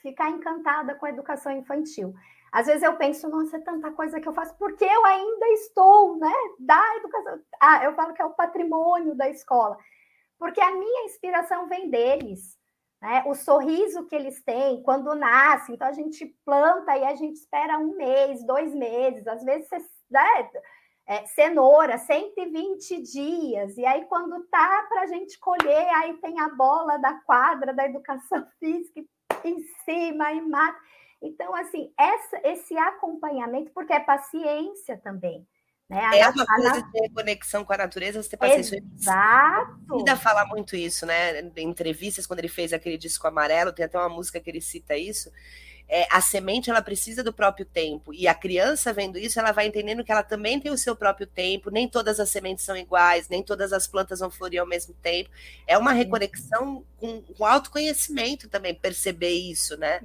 [0.00, 2.14] ficar encantada com a educação infantil.
[2.52, 6.16] Às vezes eu penso, nossa, é tanta coisa que eu faço, porque eu ainda estou,
[6.16, 7.40] né, da educação.
[7.60, 9.76] Ah, eu falo que é o patrimônio da escola,
[10.38, 12.58] porque a minha inspiração vem deles,
[13.00, 13.22] né?
[13.26, 15.74] O sorriso que eles têm quando nascem.
[15.74, 19.68] Então a gente planta e a gente espera um mês, dois meses, às vezes
[20.10, 20.50] né,
[21.10, 26.48] é, cenoura, 120 dias, e aí quando tá para a gente colher, aí tem a
[26.50, 29.02] bola da quadra da educação física
[29.44, 30.78] em cima e mata.
[31.20, 35.44] Então, assim, essa, esse acompanhamento, porque é paciência também.
[35.88, 35.98] Né?
[36.00, 36.80] A, é uma a, coisa a...
[36.80, 38.80] de conexão com a natureza, você ter paciência.
[38.96, 39.96] Exato.
[39.96, 41.40] Ainda fala muito isso, né?
[41.40, 44.96] Em entrevistas, quando ele fez aquele disco amarelo, tem até uma música que ele cita
[44.96, 45.28] isso
[45.92, 48.14] é, a semente ela precisa do próprio tempo.
[48.14, 51.26] E a criança vendo isso ela vai entendendo que ela também tem o seu próprio
[51.26, 51.68] tempo.
[51.68, 55.28] Nem todas as sementes são iguais nem todas as plantas vão florir ao mesmo tempo.
[55.66, 59.98] É uma reconexão com, com autoconhecimento também perceber isso né?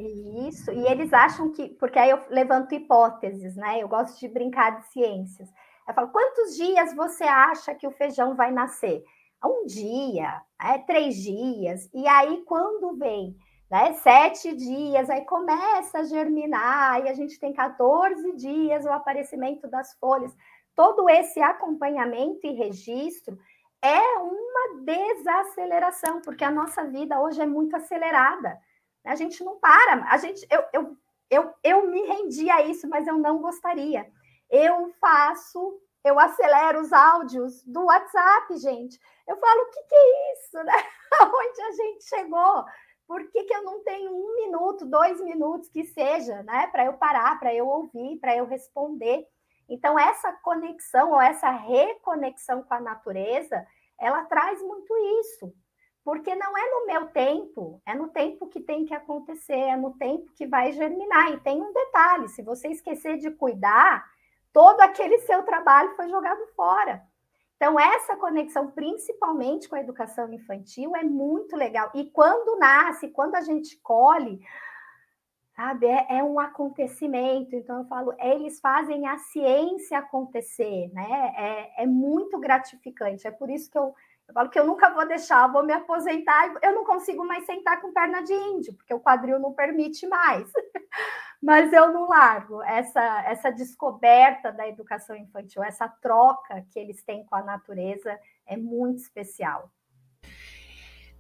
[0.48, 0.72] Isso.
[0.72, 3.78] E eles acham que porque aí eu levanto hipóteses né?
[3.80, 5.48] Eu gosto de brincar de ciências.
[5.88, 9.04] Eu falo quantos dias você acha que o feijão vai nascer?
[9.44, 11.88] Um dia é três dias.
[11.94, 13.38] E aí quando vem
[13.70, 13.94] né?
[13.94, 19.94] Sete dias, aí começa a germinar, e a gente tem 14 dias o aparecimento das
[19.96, 20.36] folhas.
[20.76, 23.38] Todo esse acompanhamento e registro
[23.82, 28.60] é uma desaceleração, porque a nossa vida hoje é muito acelerada.
[29.06, 30.98] A gente não para, a gente, eu, eu,
[31.30, 34.06] eu, eu me rendi a isso, mas eu não gostaria.
[34.50, 39.00] Eu faço, eu acelero os áudios do WhatsApp, gente.
[39.28, 40.74] Eu falo, o que, que é isso, né?
[41.22, 42.66] Onde a gente chegou?
[43.08, 46.94] Por que, que eu não tenho um minuto, dois minutos que seja, né, para eu
[46.94, 49.26] parar, para eu ouvir, para eu responder?
[49.68, 53.66] Então, essa conexão ou essa reconexão com a natureza,
[54.00, 55.54] ela traz muito isso,
[56.04, 59.98] porque não é no meu tempo, é no tempo que tem que acontecer, é no
[59.98, 61.32] tempo que vai germinar.
[61.32, 64.06] E tem um detalhe: se você esquecer de cuidar,
[64.54, 67.04] todo aquele seu trabalho foi jogado fora.
[67.56, 71.90] Então, essa conexão, principalmente com a educação infantil, é muito legal.
[71.96, 74.42] E quando nasce, quando a gente colhe,
[75.56, 77.56] sabe, é, é um acontecimento.
[77.56, 81.34] Então, eu falo, eles fazem a ciência acontecer, né?
[81.78, 83.26] É, é muito gratificante.
[83.26, 83.96] É por isso que eu,
[84.28, 87.80] eu falo que eu nunca vou deixar, vou me aposentar, eu não consigo mais sentar
[87.80, 90.52] com perna de índio, porque o quadril não permite mais.
[91.42, 97.24] Mas eu não largo essa, essa descoberta da educação infantil, essa troca que eles têm
[97.26, 99.70] com a natureza é muito especial.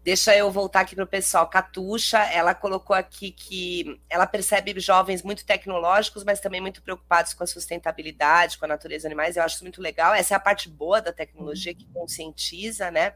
[0.06, 1.50] Deixa eu voltar aqui para o pessoal.
[1.50, 7.44] Catuxa, ela colocou aqui que ela percebe jovens muito tecnológicos, mas também muito preocupados com
[7.44, 9.36] a sustentabilidade, com a natureza animais.
[9.36, 10.13] Eu acho isso muito legal.
[10.13, 13.15] Essa é a parte boa da tecnologia que conscientiza, né?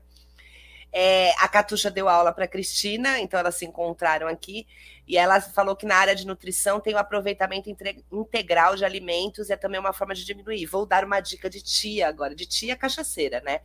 [0.92, 4.66] É, a Catuxa deu aula para Cristina, então elas se encontraram aqui,
[5.08, 7.70] e ela falou que na área de nutrição tem o aproveitamento
[8.12, 10.66] integral de alimentos, é também uma forma de diminuir.
[10.66, 13.62] Vou dar uma dica de tia agora, de tia cachaceira, né?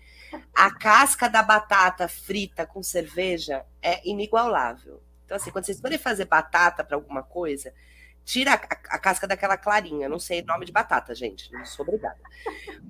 [0.55, 5.03] A casca da batata frita com cerveja é inigualável.
[5.25, 7.73] Então, assim, quando vocês forem fazer batata para alguma coisa,
[8.25, 10.09] tira a, a, casca daquela clarinha.
[10.09, 12.19] Não sei nome de batata, gente, não sou obrigada.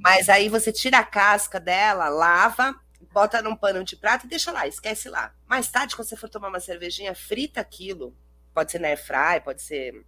[0.01, 2.75] Mas aí você tira a casca dela, lava,
[3.14, 5.33] bota num pano de prata e deixa lá, esquece lá.
[5.46, 8.12] Mais tarde, quando você for tomar uma cervejinha, frita aquilo.
[8.53, 10.05] Pode ser na air fry, pode ser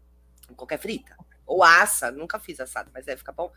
[0.57, 1.17] qualquer frita.
[1.47, 3.53] Ou assa, nunca fiz assado, mas deve ficar bom.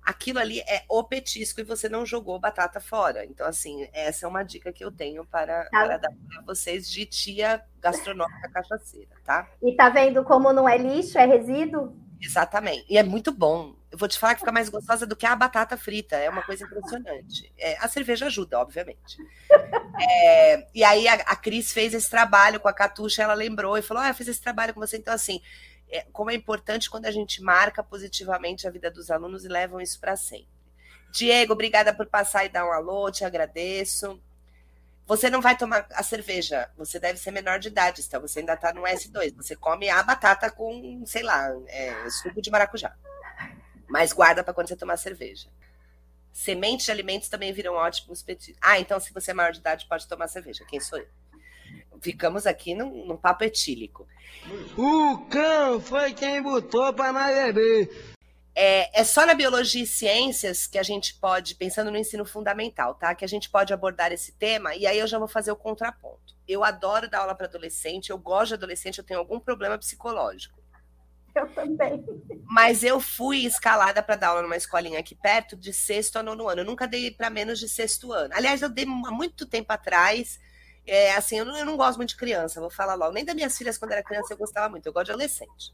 [0.00, 3.26] Aquilo ali é o petisco e você não jogou batata fora.
[3.26, 5.70] Então, assim, essa é uma dica que eu tenho para, tá.
[5.70, 9.50] para dar para vocês de tia gastronômica cachaceira, tá?
[9.60, 11.96] E tá vendo como não é lixo, é resíduo?
[12.20, 12.86] Exatamente.
[12.88, 13.74] E é muito bom.
[13.90, 16.16] Eu vou te falar que fica mais gostosa do que a batata frita.
[16.16, 17.52] É uma coisa impressionante.
[17.58, 19.16] É, a cerveja ajuda, obviamente.
[20.00, 23.82] É, e aí a, a, Cris fez esse trabalho com a Catuxa, ela lembrou e
[23.82, 24.96] falou: Ah, eu fiz esse trabalho com você.
[24.96, 25.40] Então, assim,
[25.90, 29.80] é, como é importante quando a gente marca positivamente a vida dos alunos e levam
[29.80, 30.58] isso para sempre.
[31.10, 34.20] Diego, obrigada por passar e dar um alô, te agradeço.
[35.06, 38.52] Você não vai tomar a cerveja, você deve ser menor de idade, então você ainda
[38.52, 39.34] está no S2.
[39.36, 42.94] Você come a batata com, sei lá, é, suco de maracujá.
[43.88, 45.48] Mas guarda para quando você tomar cerveja.
[46.32, 48.58] Sementes de alimentos também viram ótimos petiscos.
[48.62, 50.64] Ah, então se você é maior de idade, pode tomar cerveja.
[50.64, 51.08] Quem sou eu?
[52.00, 54.06] Ficamos aqui num, num papo etílico.
[54.76, 58.14] O cão foi quem botou para nós beber.
[58.60, 62.92] É, é, só na biologia e ciências que a gente pode, pensando no ensino fundamental,
[62.94, 63.14] tá?
[63.14, 66.34] Que a gente pode abordar esse tema, e aí eu já vou fazer o contraponto.
[66.46, 70.57] Eu adoro dar aula para adolescente, eu gosto de adolescente, eu tenho algum problema psicológico.
[71.38, 72.04] Eu também.
[72.44, 76.48] Mas eu fui escalada para dar aula numa escolinha aqui perto de sexto a nono
[76.48, 76.62] ano.
[76.62, 78.34] Eu nunca dei para menos de sexto ano.
[78.34, 80.40] Aliás, eu dei há muito tempo atrás.
[80.84, 83.12] É, assim, eu não, eu não gosto muito de criança, vou falar logo.
[83.12, 84.86] Nem das minhas filhas, quando era criança, eu gostava muito.
[84.86, 85.72] Eu gosto de adolescente.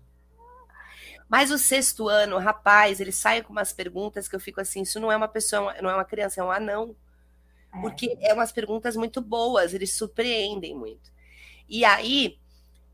[1.28, 5.00] Mas o sexto ano, rapaz, ele sai com umas perguntas que eu fico assim: isso
[5.00, 6.94] não é uma pessoa, não é uma criança, é um anão.
[7.74, 7.80] É.
[7.80, 11.10] Porque é umas perguntas muito boas, eles surpreendem muito.
[11.68, 12.38] E aí,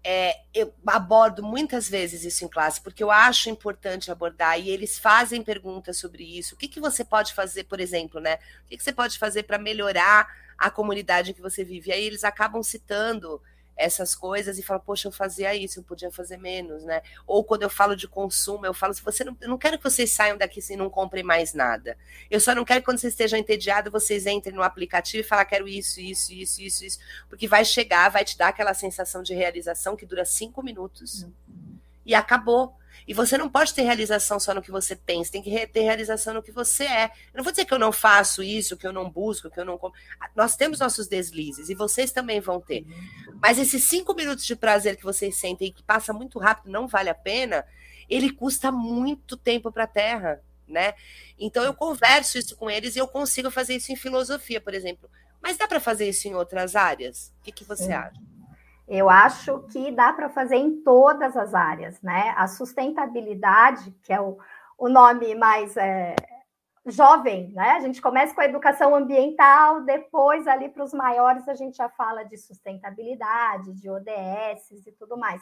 [0.03, 4.99] é, eu abordo muitas vezes isso em classe, porque eu acho importante abordar, e eles
[4.99, 6.55] fazem perguntas sobre isso.
[6.55, 8.39] O que, que você pode fazer, por exemplo, né?
[8.65, 10.27] O que, que você pode fazer para melhorar
[10.57, 11.91] a comunidade em que você vive?
[11.91, 13.41] E aí eles acabam citando
[13.81, 17.03] essas coisas e fala, poxa, eu fazia isso, eu podia fazer menos, né?
[17.27, 19.85] Ou quando eu falo de consumo, eu falo, se você não, eu não quero que
[19.85, 21.97] vocês saiam daqui e não comprem mais nada.
[22.31, 25.47] Eu só não quero que quando vocês estejam entediados, vocês entrem no aplicativo e falem,
[25.47, 29.35] quero isso, isso, isso, isso, isso, porque vai chegar, vai te dar aquela sensação de
[29.35, 31.33] realização que dura cinco minutos uhum.
[32.05, 32.79] e acabou.
[33.11, 36.33] E você não pode ter realização só no que você pensa, tem que ter realização
[36.33, 37.07] no que você é.
[37.07, 39.65] Eu não vou dizer que eu não faço isso, que eu não busco, que eu
[39.65, 39.81] não.
[40.37, 42.87] Nós temos nossos deslizes e vocês também vão ter.
[43.43, 46.87] Mas esses cinco minutos de prazer que vocês sentem e que passa muito rápido, não
[46.87, 47.67] vale a pena,
[48.09, 50.95] ele custa muito tempo para a Terra, né?
[51.37, 55.11] Então eu converso isso com eles e eu consigo fazer isso em filosofia, por exemplo.
[55.43, 57.33] Mas dá para fazer isso em outras áreas?
[57.41, 57.93] O que, que você Sim.
[57.93, 58.30] acha?
[58.93, 62.35] Eu acho que dá para fazer em todas as áreas, né?
[62.37, 64.37] A sustentabilidade, que é o,
[64.77, 66.17] o nome mais é,
[66.85, 67.75] jovem, né?
[67.77, 71.89] A gente começa com a educação ambiental, depois ali para os maiores a gente já
[71.89, 75.41] fala de sustentabilidade, de ODS e tudo mais.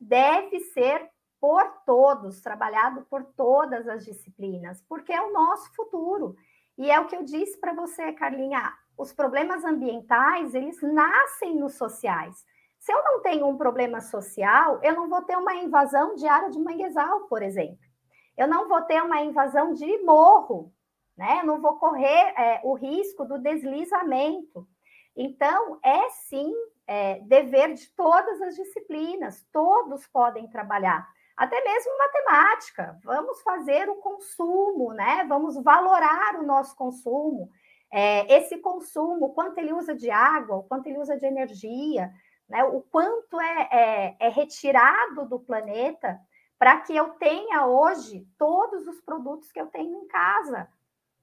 [0.00, 6.36] Deve ser por todos, trabalhado por todas as disciplinas, porque é o nosso futuro.
[6.78, 11.74] E é o que eu disse para você, Carlinha, os problemas ambientais, eles nascem nos
[11.74, 12.46] sociais.
[12.88, 16.48] Se eu não tenho um problema social, eu não vou ter uma invasão de área
[16.48, 17.76] de manguezal, por exemplo.
[18.34, 20.72] Eu não vou ter uma invasão de morro,
[21.14, 21.40] né?
[21.42, 24.66] Eu não vou correr é, o risco do deslizamento.
[25.14, 26.50] Então, é sim
[26.86, 32.98] é, dever de todas as disciplinas, todos podem trabalhar, até mesmo matemática.
[33.04, 35.26] Vamos fazer o consumo, né?
[35.28, 37.50] Vamos valorar o nosso consumo.
[37.92, 42.10] É, esse consumo, quanto ele usa de água, quanto ele usa de energia,
[42.48, 42.64] né?
[42.64, 46.18] O quanto é, é, é retirado do planeta
[46.58, 50.68] para que eu tenha hoje todos os produtos que eu tenho em casa.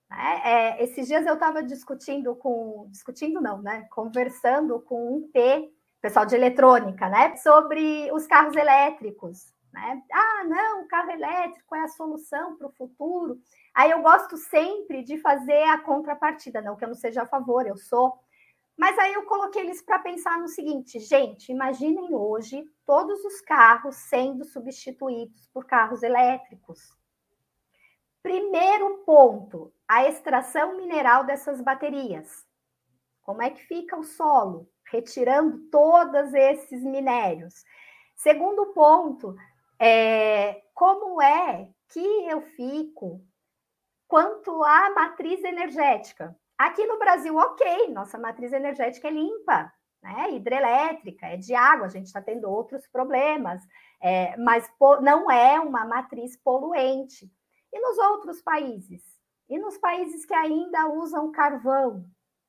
[0.09, 0.41] Né?
[0.43, 3.87] É, esses dias eu estava discutindo com, discutindo não, né?
[3.89, 5.71] Conversando com um P,
[6.01, 7.35] pessoal de eletrônica, né?
[7.37, 9.53] Sobre os carros elétricos.
[9.73, 10.01] Né?
[10.13, 13.41] Ah, não, o carro elétrico é a solução para o futuro.
[13.73, 17.67] Aí eu gosto sempre de fazer a contrapartida, não que eu não seja a favor,
[17.67, 18.17] eu sou,
[18.77, 23.95] mas aí eu coloquei eles para pensar no seguinte, gente, imaginem hoje todos os carros
[23.95, 26.93] sendo substituídos por carros elétricos.
[28.21, 32.45] Primeiro ponto, a extração mineral dessas baterias.
[33.21, 34.69] Como é que fica o solo?
[34.91, 37.63] Retirando todos esses minérios.
[38.15, 39.35] Segundo ponto,
[39.79, 43.21] é, como é que eu fico
[44.07, 46.35] quanto à matriz energética?
[46.57, 50.31] Aqui no Brasil, ok, nossa matriz energética é limpa, né?
[50.31, 53.61] Hidrelétrica, é de água, a gente está tendo outros problemas,
[54.01, 54.69] é, mas
[55.01, 57.29] não é uma matriz poluente.
[57.73, 59.03] E nos outros países?
[59.49, 62.05] E nos países que ainda usam carvão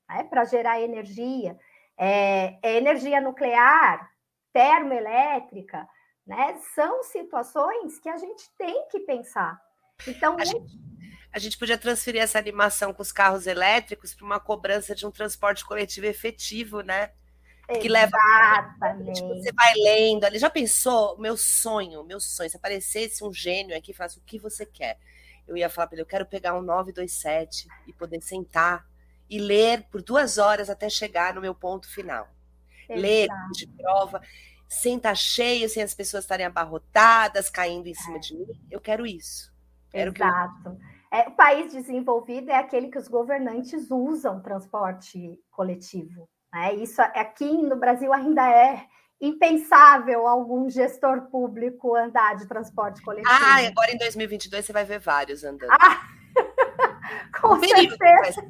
[0.09, 1.59] né, para gerar energia,
[1.99, 4.09] é, é energia nuclear,
[4.53, 5.89] termoelétrica,
[6.27, 6.59] né?
[6.75, 9.61] São situações que a gente tem que pensar.
[10.07, 10.79] Então, gente
[11.37, 15.11] a gente podia transferir essa animação com os carros elétricos para uma cobrança de um
[15.11, 17.11] transporte coletivo efetivo, né?
[17.79, 18.17] Que leva.
[19.13, 20.39] Tipo, você vai lendo ali.
[20.39, 21.19] Já pensou?
[21.19, 24.99] Meu sonho, meu sonho, se aparecesse um gênio aqui e falasse o que você quer.
[25.47, 28.87] Eu ia falar para ele: eu quero pegar um 927 e poder sentar
[29.29, 32.27] e ler por duas horas até chegar no meu ponto final.
[32.89, 32.99] Exato.
[32.99, 34.23] Ler de prova,
[34.67, 38.47] sem estar cheio, sem as pessoas estarem abarrotadas, caindo em cima de mim.
[38.71, 39.53] Eu quero isso.
[39.91, 40.63] Quero Exato.
[40.63, 40.96] Que eu...
[41.13, 46.29] É, o país desenvolvido é aquele que os governantes usam transporte coletivo.
[46.53, 46.75] Né?
[46.75, 48.87] Isso aqui no Brasil ainda é
[49.21, 53.33] impensável algum gestor público andar de transporte coletivo.
[53.33, 55.71] Ah, agora em 2022 você vai ver vários andando.
[55.71, 56.03] Ah,
[57.41, 58.43] com certeza.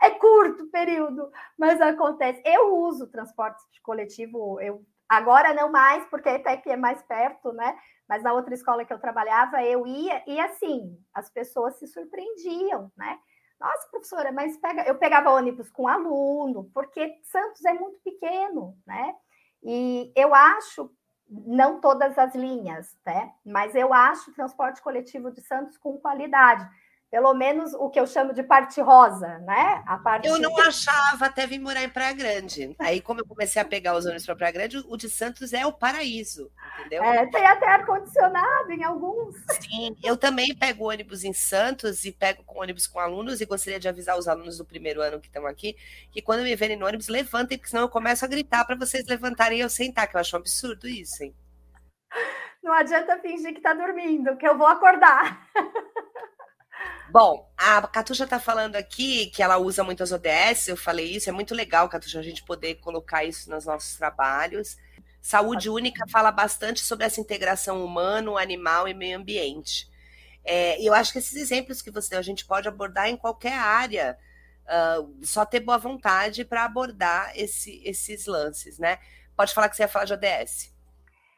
[0.00, 2.40] É curto período, mas acontece.
[2.44, 7.76] Eu uso transporte coletivo, eu Agora não mais, porque até que é mais perto, né?
[8.08, 12.92] Mas na outra escola que eu trabalhava, eu ia e assim, as pessoas se surpreendiam,
[12.96, 13.18] né?
[13.58, 14.82] Nossa, professora, mas pega...
[14.86, 19.14] eu pegava ônibus com aluno, porque Santos é muito pequeno, né?
[19.62, 20.90] E eu acho,
[21.28, 23.32] não todas as linhas, né?
[23.44, 26.68] Mas eu acho o transporte coletivo de Santos com qualidade
[27.14, 29.84] pelo menos o que eu chamo de parte rosa, né?
[29.86, 30.26] A parte...
[30.26, 32.74] Eu não achava até vir morar em Praia Grande.
[32.76, 35.64] Aí, como eu comecei a pegar os ônibus para Praia Grande, o de Santos é
[35.64, 36.50] o paraíso,
[36.80, 37.04] entendeu?
[37.04, 39.36] É, tem até ar-condicionado em alguns.
[39.60, 43.78] Sim, eu também pego ônibus em Santos e pego com ônibus com alunos e gostaria
[43.78, 45.76] de avisar os alunos do primeiro ano que estão aqui
[46.10, 49.06] que quando me verem no ônibus, levantem, porque senão eu começo a gritar para vocês
[49.06, 51.32] levantarem e eu sentar, que eu acho um absurdo isso, hein?
[52.60, 55.48] Não adianta fingir que está dormindo, que eu vou acordar.
[57.10, 61.32] Bom, a Catuxa está falando aqui que ela usa muitas ODS, eu falei isso, é
[61.32, 64.76] muito legal, Catuxa, a gente poder colocar isso nos nossos trabalhos.
[65.20, 69.88] Saúde Única fala bastante sobre essa integração humano, animal e meio ambiente.
[70.44, 73.58] É, eu acho que esses exemplos que você deu, a gente pode abordar em qualquer
[73.58, 74.18] área,
[74.66, 78.98] uh, só ter boa vontade para abordar esse, esses lances, né?
[79.36, 80.73] Pode falar que você ia falar de ODS.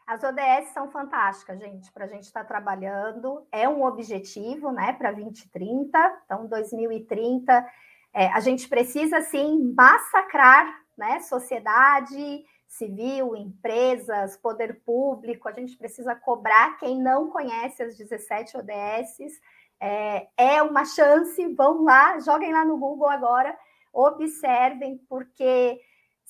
[0.06, 3.44] As ODS são fantásticas, gente, para a gente estar tá trabalhando.
[3.50, 6.22] É um objetivo, né, para 2030.
[6.24, 7.66] Então, 2030,
[8.14, 15.48] é, a gente precisa, sim, massacrar, né, sociedade civil, empresas, poder público.
[15.48, 19.40] A gente precisa cobrar quem não conhece as 17 ODSs.
[19.80, 23.56] É, é uma chance, vão lá, joguem lá no Google agora,
[23.92, 25.80] observem, porque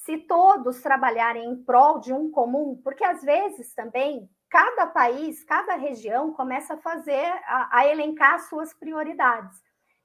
[0.07, 5.75] se todos trabalharem em prol de um comum, porque às vezes também cada país, cada
[5.75, 9.61] região começa a fazer, a, a elencar suas prioridades.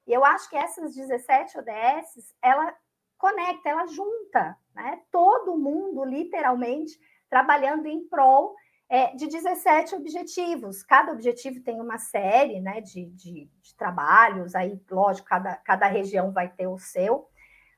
[0.08, 2.76] E eu acho que essas 17 ODS, ela
[3.16, 5.00] conecta, ela junta, né?
[5.12, 7.00] Todo mundo, literalmente,
[7.30, 8.56] trabalhando em prol
[8.90, 10.82] é, de 17 objetivos.
[10.82, 16.32] Cada objetivo tem uma série né, de, de, de trabalhos, aí, lógico, cada, cada região
[16.32, 17.30] vai ter o seu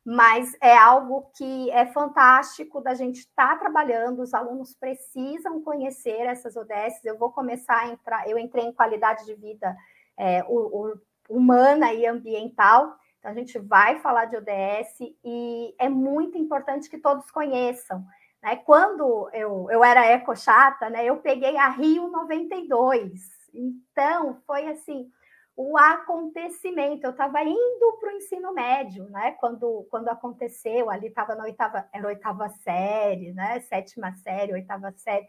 [0.05, 6.21] mas é algo que é fantástico da gente estar tá trabalhando, os alunos precisam conhecer
[6.21, 7.05] essas ODS.
[7.05, 9.75] Eu vou começar a entrar, eu entrei em qualidade de vida
[10.17, 15.87] é, o, o, humana e ambiental, então a gente vai falar de ODS e é
[15.87, 18.05] muito importante que todos conheçam.
[18.41, 18.57] Né?
[18.57, 23.21] Quando eu, eu era eco-chata, né, eu peguei a Rio 92,
[23.53, 25.09] então foi assim
[25.55, 27.05] o acontecimento.
[27.05, 29.31] Eu estava indo para o ensino médio, né?
[29.39, 33.59] Quando, quando aconteceu, ali estava na oitava, era oitava série, né?
[33.61, 35.25] Sétima série, oitava série.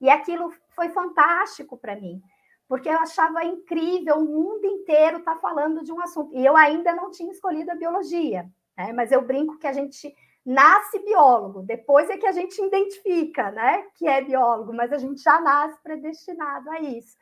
[0.00, 2.20] E aquilo foi fantástico para mim,
[2.68, 6.34] porque eu achava incrível o mundo inteiro estar tá falando de um assunto.
[6.34, 8.92] E eu ainda não tinha escolhido a biologia, né?
[8.92, 10.14] Mas eu brinco que a gente
[10.46, 15.20] nasce biólogo, depois é que a gente identifica, né, que é biólogo, mas a gente
[15.20, 17.16] já nasce predestinado a isso.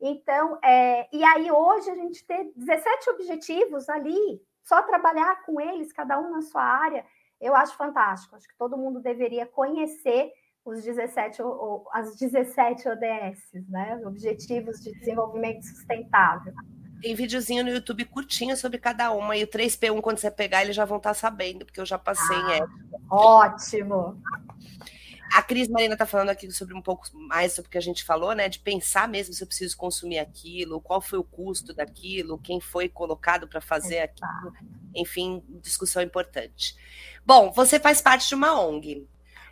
[0.00, 5.92] Então, é, e aí hoje a gente ter 17 objetivos ali, só trabalhar com eles,
[5.92, 7.04] cada um na sua área,
[7.40, 8.36] eu acho fantástico.
[8.36, 10.32] Acho que todo mundo deveria conhecer
[10.64, 11.42] os 17,
[11.92, 14.00] as 17 ODS, né?
[14.06, 16.54] Objetivos de Desenvolvimento Sustentável.
[17.02, 20.74] Tem videozinho no YouTube curtinho sobre cada uma, e o 3P1, quando você pegar, eles
[20.74, 24.18] já vão estar sabendo, porque eu já passei ah, em Ótimo!
[25.34, 28.04] A Cris Marina está falando aqui sobre um pouco mais sobre o que a gente
[28.04, 28.48] falou, né?
[28.48, 32.88] De pensar mesmo se eu preciso consumir aquilo, qual foi o custo daquilo, quem foi
[32.88, 34.54] colocado para fazer aquilo.
[34.94, 36.76] Enfim, discussão importante.
[37.26, 39.08] Bom, você faz parte de uma ONG,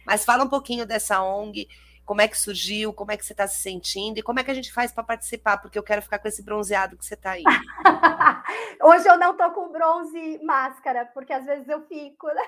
[0.07, 1.66] mas fala um pouquinho dessa ONG,
[2.05, 4.53] como é que surgiu, como é que você está se sentindo e como é que
[4.53, 7.33] a gente faz para participar, porque eu quero ficar com esse bronzeado que você está
[7.33, 7.43] aí.
[8.80, 12.43] Hoje eu não estou com bronze máscara, porque às vezes eu fico, né?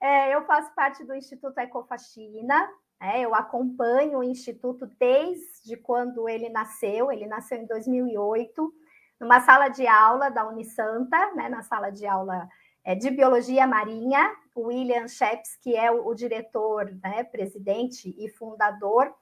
[0.00, 2.68] É, eu faço parte do Instituto Ecofaxina,
[3.00, 8.72] é, eu acompanho o Instituto desde quando ele nasceu, ele nasceu em 2008,
[9.20, 12.48] numa sala de aula da Unisanta, né, na sala de aula
[12.84, 18.28] é, de Biologia Marinha, o William Sheps, que é o, o diretor, né, presidente e
[18.28, 19.12] fundador,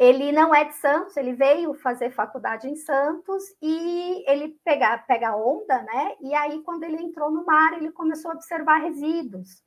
[0.00, 5.36] ele não é de Santos, ele veio fazer faculdade em Santos e ele pega, pega
[5.36, 6.16] onda, né?
[6.22, 9.62] E aí, quando ele entrou no mar, ele começou a observar resíduos.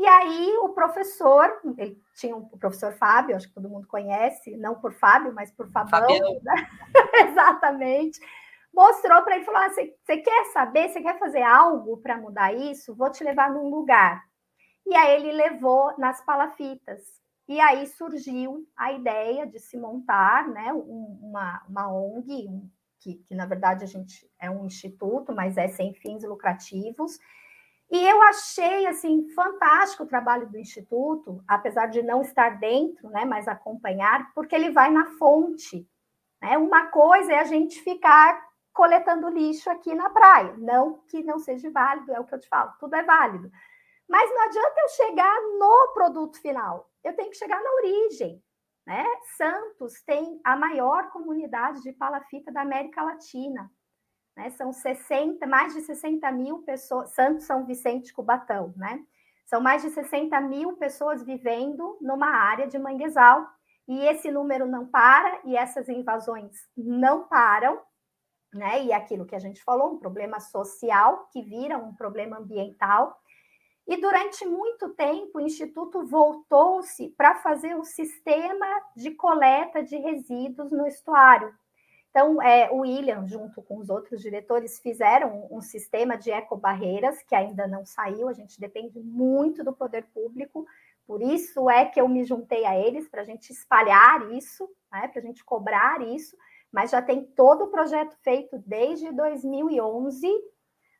[0.00, 4.56] E aí o professor, ele tinha um, o professor Fábio, acho que todo mundo conhece,
[4.56, 6.08] não por Fábio, mas por Fabão,
[6.42, 6.68] né?
[7.28, 8.18] exatamente,
[8.72, 12.50] mostrou para ele, falou, ah, você, você quer saber, você quer fazer algo para mudar
[12.54, 12.94] isso?
[12.94, 14.24] Vou te levar num lugar.
[14.86, 17.02] E aí ele levou nas palafitas.
[17.46, 22.48] E aí surgiu a ideia de se montar né, uma, uma ONG,
[23.00, 27.18] que, que na verdade a gente é um instituto, mas é sem fins lucrativos,
[27.90, 33.24] E eu achei assim fantástico o trabalho do instituto, apesar de não estar dentro, né,
[33.24, 35.88] mas acompanhar, porque ele vai na fonte.
[36.40, 36.56] Né?
[36.56, 41.68] Uma coisa é a gente ficar coletando lixo aqui na praia, não que não seja
[41.70, 43.50] válido, é o que eu te falo, tudo é válido.
[44.08, 48.42] Mas não adianta eu chegar no produto final, eu tenho que chegar na origem.
[48.86, 49.04] Né?
[49.36, 53.70] Santos tem a maior comunidade de palafita da América Latina.
[54.36, 54.50] Né?
[54.50, 59.04] São 60, mais de 60 mil pessoas, Santos São Vicente Cubatão, né?
[59.46, 63.46] São mais de 60 mil pessoas vivendo numa área de manguezal,
[63.88, 67.80] e esse número não para, e essas invasões não param,
[68.52, 68.84] né?
[68.84, 73.20] E aquilo que a gente falou, um problema social que vira um problema ambiental.
[73.86, 78.66] E durante muito tempo o Instituto voltou-se para fazer o sistema
[78.96, 81.52] de coleta de resíduos no estuário,
[82.10, 87.36] então, é, o William, junto com os outros diretores, fizeram um, sistema de ecobarreiras que
[87.36, 90.66] ainda não saiu, a gente depende muito do poder público,
[91.06, 95.06] por isso é que eu me juntei a eles para a gente espalhar isso, né,
[95.06, 96.36] para a gente cobrar isso,
[96.72, 100.26] mas já tem todo o projeto feito desde 2011,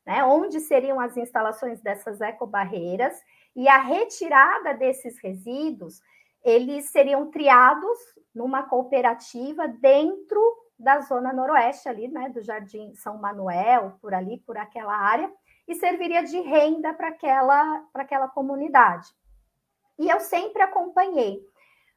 [0.06, 3.20] né, onde seriam as instalações dessas ecobarreiras.
[3.54, 6.00] E a retirada desses resíduos,
[6.44, 7.98] eles seriam triados
[8.34, 10.40] numa cooperativa dentro
[10.81, 15.31] da zona noroeste ali, né, do Jardim São Manuel, por ali, por aquela área,
[15.68, 19.09] e serviria de renda para aquela, aquela comunidade.
[19.99, 21.41] E eu sempre acompanhei.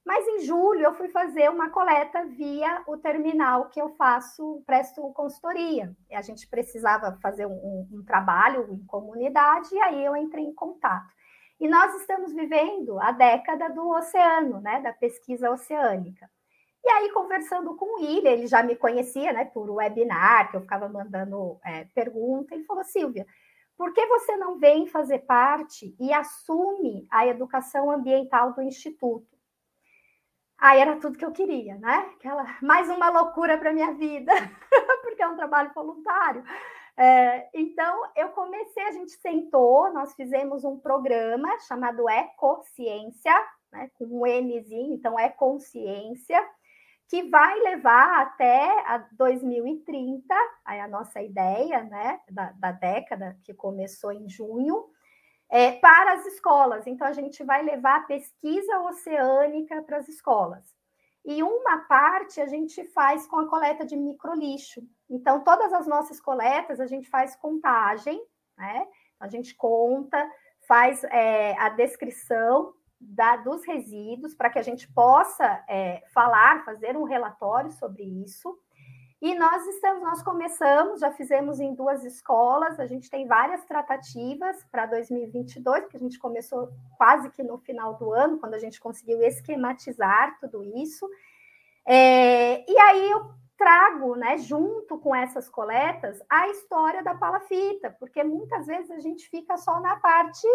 [0.05, 5.01] Mas em julho eu fui fazer uma coleta via o terminal que eu faço, presto
[5.13, 5.95] consultoria.
[6.09, 10.53] E a gente precisava fazer um, um trabalho em comunidade, e aí eu entrei em
[10.53, 11.13] contato.
[11.57, 16.29] E nós estamos vivendo a década do oceano, né, da pesquisa oceânica.
[16.83, 20.89] E aí, conversando com ele, ele já me conhecia, né, por webinar, que eu ficava
[20.89, 23.25] mandando é, pergunta, ele falou, Silvia,
[23.77, 29.33] por que você não vem fazer parte e assume a educação ambiental do Instituto?
[30.57, 32.11] Aí era tudo que eu queria, né?
[32.15, 34.31] Aquela, mais uma loucura para minha vida,
[35.03, 36.43] porque é um trabalho voluntário.
[36.95, 43.33] É, então, eu comecei, a gente sentou, nós fizemos um programa chamado Ecociência,
[43.71, 46.39] né, com um Nzinho, então é consciência,
[47.07, 50.33] que vai levar até a 2030,
[50.65, 54.85] aí a nossa ideia né, da, da década, que começou em junho,
[55.49, 56.87] é, para as escolas.
[56.87, 60.63] Então, a gente vai levar a pesquisa oceânica para as escolas.
[61.25, 64.81] E uma parte a gente faz com a coleta de microlixo.
[65.09, 68.21] Então, todas as nossas coletas a gente faz contagem,
[68.57, 68.87] né?
[69.19, 70.29] A gente conta,
[70.67, 72.73] faz é, a descrição
[73.09, 78.57] da, dos resíduos para que a gente possa é, falar, fazer um relatório sobre isso.
[79.21, 84.61] E nós estamos, nós começamos, já fizemos em duas escolas, a gente tem várias tratativas
[84.69, 88.81] para 2022, que a gente começou quase que no final do ano, quando a gente
[88.81, 91.09] conseguiu esquematizar tudo isso.
[91.85, 98.23] É, e aí eu trago, né, junto com essas coletas, a história da palafita, porque
[98.25, 100.45] muitas vezes a gente fica só na parte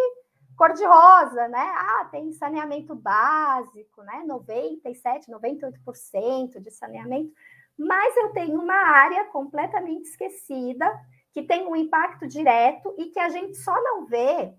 [0.58, 1.72] cor-de-rosa, né?
[1.76, 4.24] Ah, tem saneamento básico, né?
[4.26, 7.32] 97, 98% de saneamento,
[7.78, 10.84] mas eu tenho uma área completamente esquecida
[11.32, 14.52] que tem um impacto direto e que a gente só não vê.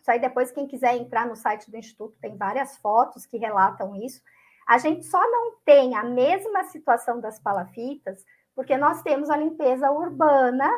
[0.00, 3.94] Isso aí depois quem quiser entrar no site do instituto tem várias fotos que relatam
[3.94, 4.20] isso.
[4.66, 8.24] A gente só não tem a mesma situação das palafitas
[8.56, 10.68] porque nós temos a limpeza urbana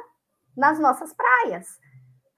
[0.54, 1.80] nas nossas praias.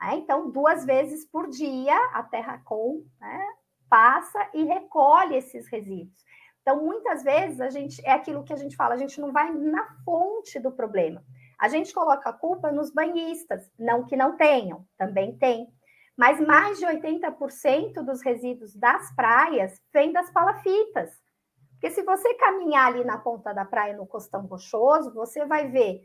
[0.02, 0.16] Né?
[0.16, 3.46] Então, duas vezes por dia, a Terracom né,
[3.88, 6.24] passa e recolhe esses resíduos.
[6.60, 9.52] Então, muitas vezes, a gente é aquilo que a gente fala, a gente não vai
[9.52, 11.24] na fonte do problema.
[11.58, 15.68] A gente coloca a culpa nos banhistas, não que não tenham, também tem.
[16.16, 21.10] Mas mais de 80% dos resíduos das praias vem das palafitas.
[21.72, 26.02] Porque se você caminhar ali na ponta da praia, no costão rochoso, você vai ver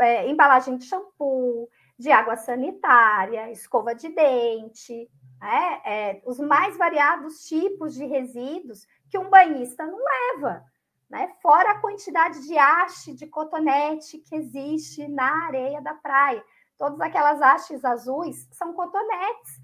[0.00, 1.68] é, embalagem de shampoo,
[2.00, 5.06] de água sanitária, escova de dente,
[5.38, 5.82] né?
[5.84, 10.64] é, os mais variados tipos de resíduos que um banhista não leva,
[11.10, 11.30] né?
[11.42, 16.42] fora a quantidade de haste, de cotonete que existe na areia da praia.
[16.78, 19.60] Todas aquelas hastes azuis são cotonetes.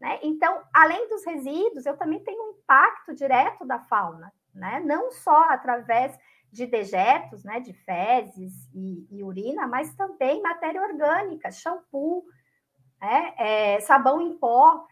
[0.00, 0.20] Né?
[0.22, 4.80] Então, além dos resíduos, eu também tenho um impacto direto da fauna, né?
[4.80, 6.18] não só através
[6.54, 12.24] de dejetos, né, de fezes e, e urina, mas também matéria orgânica, shampoo,
[13.00, 14.86] né, é, sabão em pó,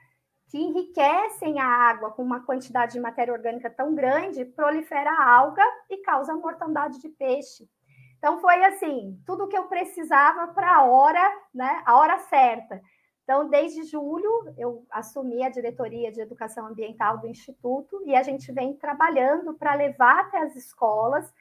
[0.48, 5.62] que enriquecem a água com uma quantidade de matéria orgânica tão grande, prolifera a alga
[5.88, 7.70] e causa mortandade de peixe.
[8.18, 11.22] Então foi assim, tudo que eu precisava para a hora,
[11.54, 12.82] né, a hora certa.
[13.22, 18.50] Então, desde julho, eu assumi a diretoria de educação ambiental do Instituto e a gente
[18.52, 21.32] vem trabalhando para levar até as escolas,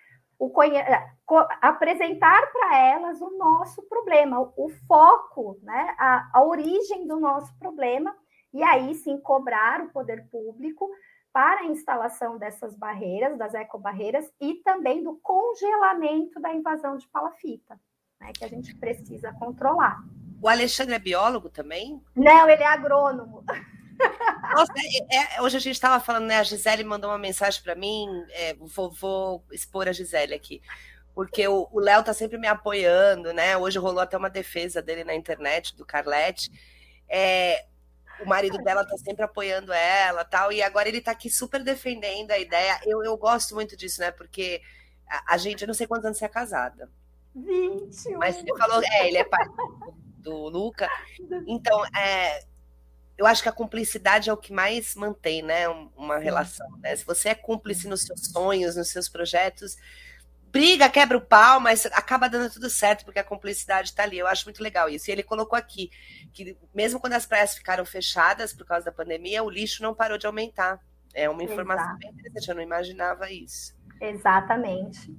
[0.42, 7.56] o, apresentar para elas o nosso problema, o foco, né, a, a origem do nosso
[7.60, 8.16] problema,
[8.52, 10.90] e aí sim cobrar o poder público
[11.32, 17.80] para a instalação dessas barreiras, das ecobarreiras, e também do congelamento da invasão de palafita,
[18.20, 20.04] né, que a gente precisa controlar.
[20.42, 22.04] O Alexandre é biólogo também?
[22.16, 23.44] Não, ele é agrônomo.
[24.56, 24.74] Nossa,
[25.10, 26.38] é, é, hoje a gente estava falando, né?
[26.38, 28.08] A Gisele mandou uma mensagem para mim.
[28.32, 30.62] É, vou, vou, expor a Gisele aqui.
[31.14, 33.58] Porque o Léo tá sempre me apoiando, né?
[33.58, 36.50] Hoje rolou até uma defesa dele na internet, do Carlete.
[37.08, 37.66] É,
[38.22, 40.52] o marido dela tá sempre apoiando ela tal.
[40.52, 42.80] E agora ele tá aqui super defendendo a ideia.
[42.86, 44.12] Eu, eu gosto muito disso, né?
[44.12, 44.62] Porque
[45.08, 46.90] a, a gente, eu não sei quantos anos você é casada.
[47.36, 48.18] 21.
[48.18, 49.46] Mas você falou, é, ele é pai
[50.18, 50.90] do Luca.
[51.48, 52.44] Então, é,
[53.18, 56.68] eu acho que a cumplicidade é o que mais mantém, né, uma relação.
[56.80, 56.96] Né?
[56.96, 59.78] Se você é cúmplice nos seus sonhos, nos seus projetos,
[60.52, 64.20] briga, quebra o pau, mas acaba dando tudo certo porque a cumplicidade está ali.
[64.20, 65.10] Eu acho muito legal isso.
[65.10, 65.90] E ele colocou aqui
[66.34, 70.18] que mesmo quando as praias ficaram fechadas por causa da pandemia, o lixo não parou
[70.18, 70.80] de aumentar.
[71.14, 72.00] É uma informação Exato.
[72.00, 72.50] bem interessante.
[72.50, 73.76] Eu não imaginava isso.
[74.00, 75.14] Exatamente.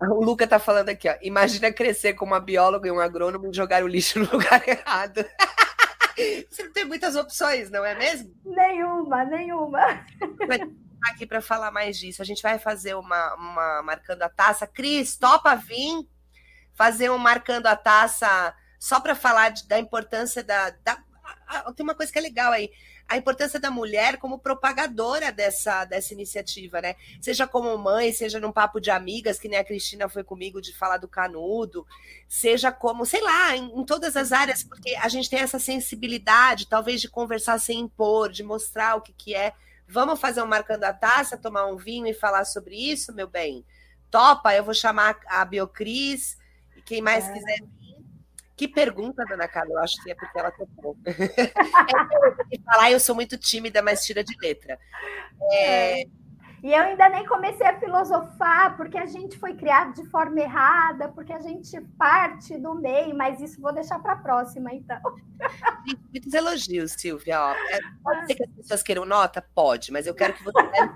[0.00, 1.16] O Luca tá falando aqui, ó.
[1.22, 5.24] Imagina crescer como uma bióloga e um agrônomo e jogar o lixo no lugar errado.
[6.50, 8.34] Você não tem muitas opções, não é mesmo?
[8.44, 10.04] Nenhuma, nenhuma.
[11.10, 14.66] Aqui para falar mais disso, a gente vai fazer uma, uma marcando a taça.
[14.66, 16.08] Cris, topa vir
[16.74, 21.02] fazer um marcando a taça só para falar de, da importância da, da.
[21.74, 22.70] Tem uma coisa que é legal aí
[23.08, 26.94] a importância da mulher como propagadora dessa, dessa iniciativa, né?
[27.20, 30.76] Seja como mãe, seja num papo de amigas, que nem a Cristina foi comigo de
[30.76, 31.86] falar do canudo,
[32.28, 36.68] seja como, sei lá, em, em todas as áreas, porque a gente tem essa sensibilidade,
[36.68, 39.54] talvez, de conversar sem impor, de mostrar o que, que é.
[39.88, 43.64] Vamos fazer um marcando a taça, tomar um vinho e falar sobre isso, meu bem?
[44.10, 46.36] Topa, eu vou chamar a Biocris
[46.76, 47.32] e quem mais é.
[47.32, 47.58] quiser
[48.58, 49.74] que pergunta, dona Carla?
[49.74, 50.96] Eu acho que é porque ela topou.
[51.06, 54.76] é, falar, eu sou muito tímida, mas tira de letra.
[55.52, 56.02] É...
[56.60, 61.08] E eu ainda nem comecei a filosofar, porque a gente foi criado de forma errada,
[61.10, 64.98] porque a gente parte do meio, mas isso vou deixar para a próxima, então.
[66.10, 67.40] Muitos elogios, Silvia.
[67.40, 69.40] Ó, é, pode ser que as pessoas queiram nota?
[69.54, 70.92] Pode, mas eu quero que você leve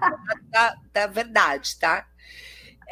[0.51, 2.09] da, da verdade, tá?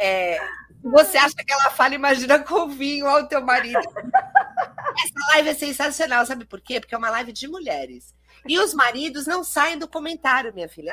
[0.00, 0.40] É,
[0.82, 3.78] você acha que ela fala, imagina com vinho ao teu marido.
[3.78, 6.80] Essa live é sensacional, sabe por quê?
[6.80, 8.14] Porque é uma live de mulheres.
[8.48, 10.92] E os maridos não saem do comentário, minha filha.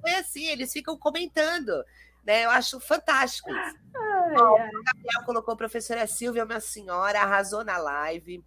[0.00, 1.84] Foi assim, eles ficam comentando.
[2.24, 2.46] Né?
[2.46, 3.76] Eu acho fantástico isso.
[3.94, 8.42] Ai, Ó, O Gabriel colocou professora Silvia, minha senhora, arrasou na live.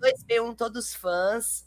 [0.00, 1.66] 2B1, todos fãs.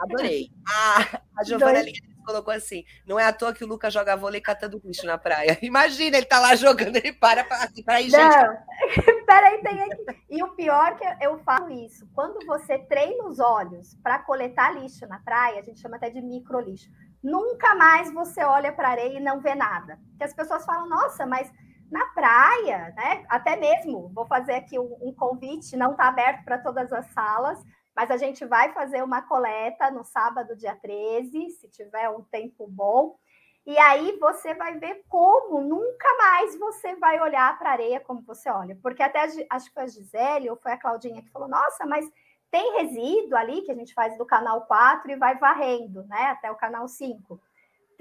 [0.00, 0.50] Adorei.
[0.68, 1.92] Ah, a Giovana Dois
[2.22, 5.58] colocou assim: não é à toa que o Lucas joga vôlei catando bicho na praia.
[5.62, 8.16] Imagina, ele tá lá jogando, ele para para assim, ir, gente.
[8.16, 10.24] Não, peraí, tem aqui.
[10.30, 15.06] E o pior que eu falo isso: quando você treina os olhos para coletar lixo
[15.06, 16.90] na praia, a gente chama até de micro lixo.
[17.22, 19.98] Nunca mais você olha para areia e não vê nada.
[20.18, 21.50] Que as pessoas falam, nossa, mas
[21.92, 23.24] na praia, né?
[23.28, 27.62] Até mesmo, vou fazer aqui um, um convite, não está aberto para todas as salas,
[27.94, 32.66] mas a gente vai fazer uma coleta no sábado, dia 13, se tiver um tempo
[32.66, 33.16] bom.
[33.64, 38.20] E aí você vai ver como nunca mais você vai olhar para a areia como
[38.22, 38.76] você olha.
[38.82, 42.10] Porque até acho que foi a Gisele ou foi a Claudinha que falou: nossa, mas
[42.50, 46.24] tem resíduo ali que a gente faz do canal 4 e vai varrendo, né?
[46.24, 47.40] Até o canal 5.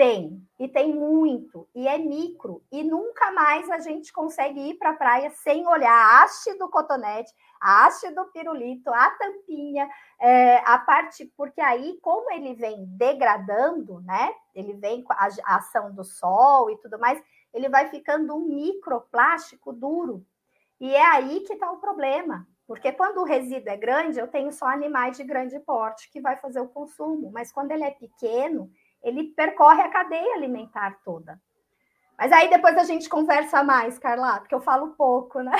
[0.01, 4.89] Tem, e tem muito, e é micro, e nunca mais a gente consegue ir para
[4.89, 7.31] a praia sem olhar a haste do cotonete,
[7.61, 9.87] a haste do pirulito, a tampinha,
[10.19, 14.33] é, a parte, porque aí, como ele vem degradando, né?
[14.55, 17.21] Ele vem com a, a ação do sol e tudo mais,
[17.53, 20.25] ele vai ficando um microplástico duro.
[20.79, 22.47] E é aí que está o problema.
[22.65, 26.37] Porque quando o resíduo é grande, eu tenho só animais de grande porte que vai
[26.37, 27.29] fazer o consumo.
[27.29, 28.71] Mas quando ele é pequeno,
[29.03, 31.39] ele percorre a cadeia alimentar toda.
[32.21, 35.57] Mas aí depois a gente conversa mais, Carla, porque eu falo pouco, né?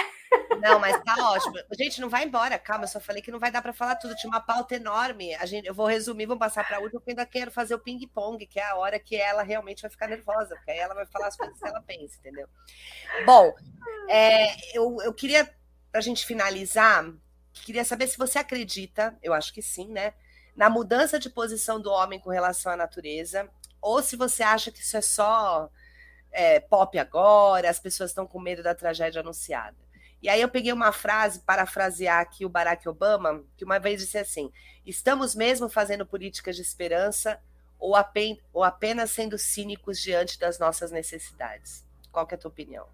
[0.62, 1.56] Não, mas tá ótimo.
[1.72, 4.16] Gente, não vai embora, calma, eu só falei que não vai dar para falar tudo.
[4.16, 5.34] Tinha uma pauta enorme.
[5.36, 8.46] A gente, eu vou resumir, vamos passar para última, porque ainda quero fazer o ping-pong,
[8.46, 11.30] que é a hora que ela realmente vai ficar nervosa, porque aí ela vai falar
[11.30, 12.48] as coisas que ela pensa, entendeu?
[13.26, 13.52] Bom,
[14.08, 15.46] é, eu, eu queria,
[15.92, 17.12] para a gente finalizar,
[17.54, 20.14] queria saber se você acredita, eu acho que sim, né?
[20.56, 23.50] Na mudança de posição do homem com relação à natureza,
[23.82, 25.70] ou se você acha que isso é só
[26.32, 29.78] é, pop agora, as pessoas estão com medo da tragédia anunciada.
[30.22, 34.18] E aí eu peguei uma frase, parafrasear aqui o Barack Obama, que uma vez disse
[34.20, 34.52] assim:
[34.86, 37.42] estamos mesmo fazendo políticas de esperança
[37.80, 37.94] ou,
[38.54, 41.84] ou apenas sendo cínicos diante das nossas necessidades?
[42.12, 42.88] Qual é a tua opinião?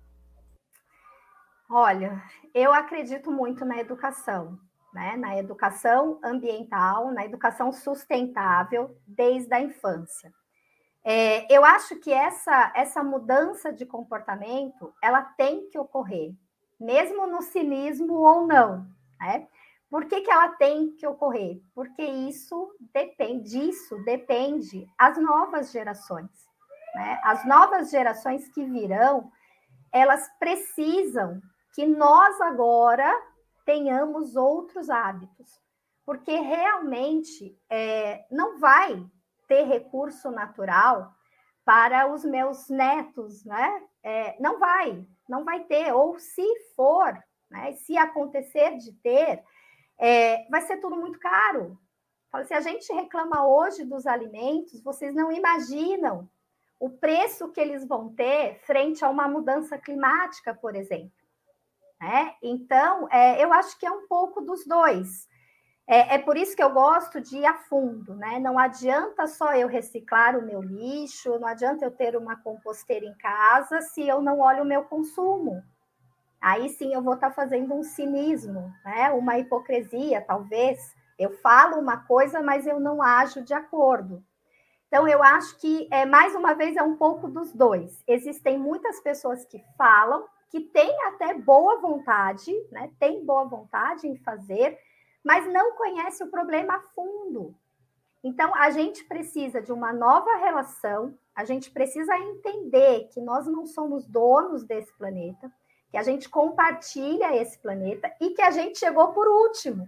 [1.69, 4.57] Olha, eu acredito muito na educação,
[4.93, 5.15] né?
[5.17, 10.33] na educação ambiental, na educação sustentável desde a infância.
[11.03, 16.33] É, eu acho que essa, essa mudança de comportamento ela tem que ocorrer,
[16.79, 18.85] mesmo no cinismo ou não.
[19.19, 19.47] Né?
[19.89, 21.61] Por que, que ela tem que ocorrer?
[21.73, 26.29] Porque isso depende, disso depende as novas gerações.
[26.93, 27.21] Né?
[27.23, 29.31] As novas gerações que virão,
[29.93, 31.41] elas precisam
[31.73, 33.09] que nós agora
[33.67, 35.61] tenhamos outros hábitos,
[36.05, 39.05] porque realmente é, não vai
[39.45, 41.13] ter recurso natural
[41.65, 43.83] para os meus netos, né?
[44.01, 46.47] É, não vai, não vai ter, ou se
[46.77, 47.13] for,
[47.51, 47.73] né?
[47.73, 49.43] Se acontecer de ter,
[49.99, 51.77] é, vai ser tudo muito caro.
[52.31, 56.29] Fala, se a gente reclama hoje dos alimentos, vocês não imaginam
[56.79, 61.26] o preço que eles vão ter frente a uma mudança climática, por exemplo.
[61.99, 62.33] Né?
[62.41, 65.27] Então, é, eu acho que é um pouco dos dois.
[65.87, 68.39] É, é, por isso que eu gosto de ir a fundo, né?
[68.39, 73.17] Não adianta só eu reciclar o meu lixo, não adianta eu ter uma composteira em
[73.17, 75.63] casa se eu não olho o meu consumo.
[76.41, 79.11] Aí sim eu vou estar tá fazendo um cinismo, né?
[79.11, 80.93] Uma hipocrisia, talvez.
[81.17, 84.23] Eu falo uma coisa, mas eu não ajo de acordo.
[84.87, 88.01] Então, eu acho que, é, mais uma vez, é um pouco dos dois.
[88.07, 92.91] Existem muitas pessoas que falam, que têm até boa vontade, né?
[92.99, 94.77] Tem boa vontade em fazer,
[95.23, 97.55] mas não conhece o problema a fundo.
[98.23, 103.65] Então, a gente precisa de uma nova relação, a gente precisa entender que nós não
[103.65, 105.51] somos donos desse planeta,
[105.89, 109.87] que a gente compartilha esse planeta e que a gente chegou por último.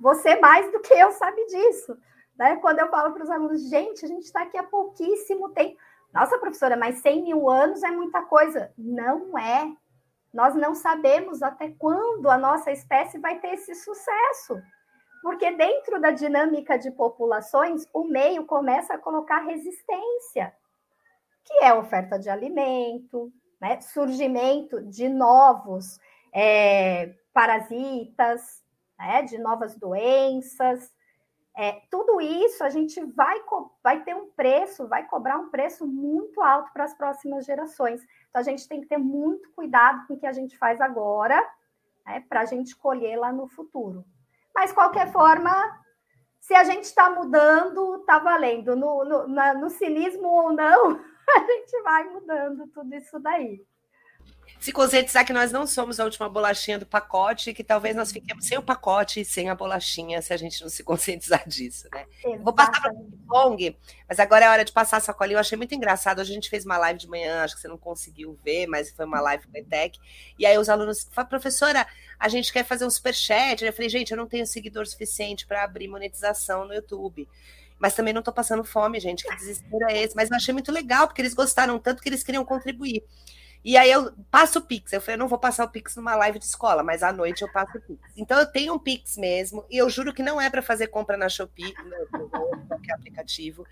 [0.00, 1.96] Você mais do que eu sabe disso.
[2.38, 2.56] Né?
[2.56, 5.76] Quando eu falo para os alunos, gente, a gente está aqui há pouquíssimo tempo.
[6.12, 8.72] Nossa, professora, mas 100 mil anos é muita coisa.
[8.76, 9.72] Não é.
[10.32, 14.60] Nós não sabemos até quando a nossa espécie vai ter esse sucesso.
[15.22, 20.54] Porque dentro da dinâmica de populações, o meio começa a colocar resistência,
[21.44, 23.80] que é oferta de alimento, né?
[23.80, 25.98] surgimento de novos
[26.32, 28.62] é, parasitas,
[28.98, 29.22] né?
[29.22, 30.94] de novas doenças.
[31.58, 33.40] É, tudo isso a gente vai,
[33.82, 38.02] vai ter um preço, vai cobrar um preço muito alto para as próximas gerações.
[38.28, 41.42] Então, a gente tem que ter muito cuidado com o que a gente faz agora,
[42.04, 44.04] né, para a gente colher lá no futuro.
[44.54, 45.50] Mas, qualquer forma,
[46.40, 48.76] se a gente está mudando, está valendo.
[48.76, 50.90] No, no, no cinismo ou não,
[51.34, 53.64] a gente vai mudando tudo isso daí
[54.58, 58.46] se conscientizar que nós não somos a última bolachinha do pacote, que talvez nós fiquemos
[58.46, 62.06] sem o pacote e sem a bolachinha se a gente não se conscientizar disso, né?
[62.40, 63.76] Vou passar para o Pong,
[64.08, 65.36] mas agora é hora de passar a sacolinha.
[65.36, 66.20] Eu achei muito engraçado.
[66.20, 69.04] A gente fez uma live de manhã, acho que você não conseguiu ver, mas foi
[69.04, 69.98] uma live com ETEC.
[70.38, 71.86] E aí os alunos falaram, professora,
[72.18, 73.64] a gente quer fazer um superchat.
[73.64, 77.28] Eu falei, gente, eu não tenho seguidor suficiente para abrir monetização no YouTube
[77.78, 79.24] mas também não estou passando fome, gente.
[79.24, 80.16] Que desespero é esse?
[80.16, 83.04] Mas eu achei muito legal, porque eles gostaram tanto que eles queriam contribuir.
[83.66, 84.92] E aí eu passo o Pix.
[84.92, 87.42] Eu falei, eu não vou passar o Pix numa live de escola, mas à noite
[87.42, 88.00] eu passo o Pix.
[88.16, 91.16] Então eu tenho um Pix mesmo, e eu juro que não é para fazer compra
[91.16, 92.30] na Shopee, no,
[92.68, 93.66] qualquer aplicativo.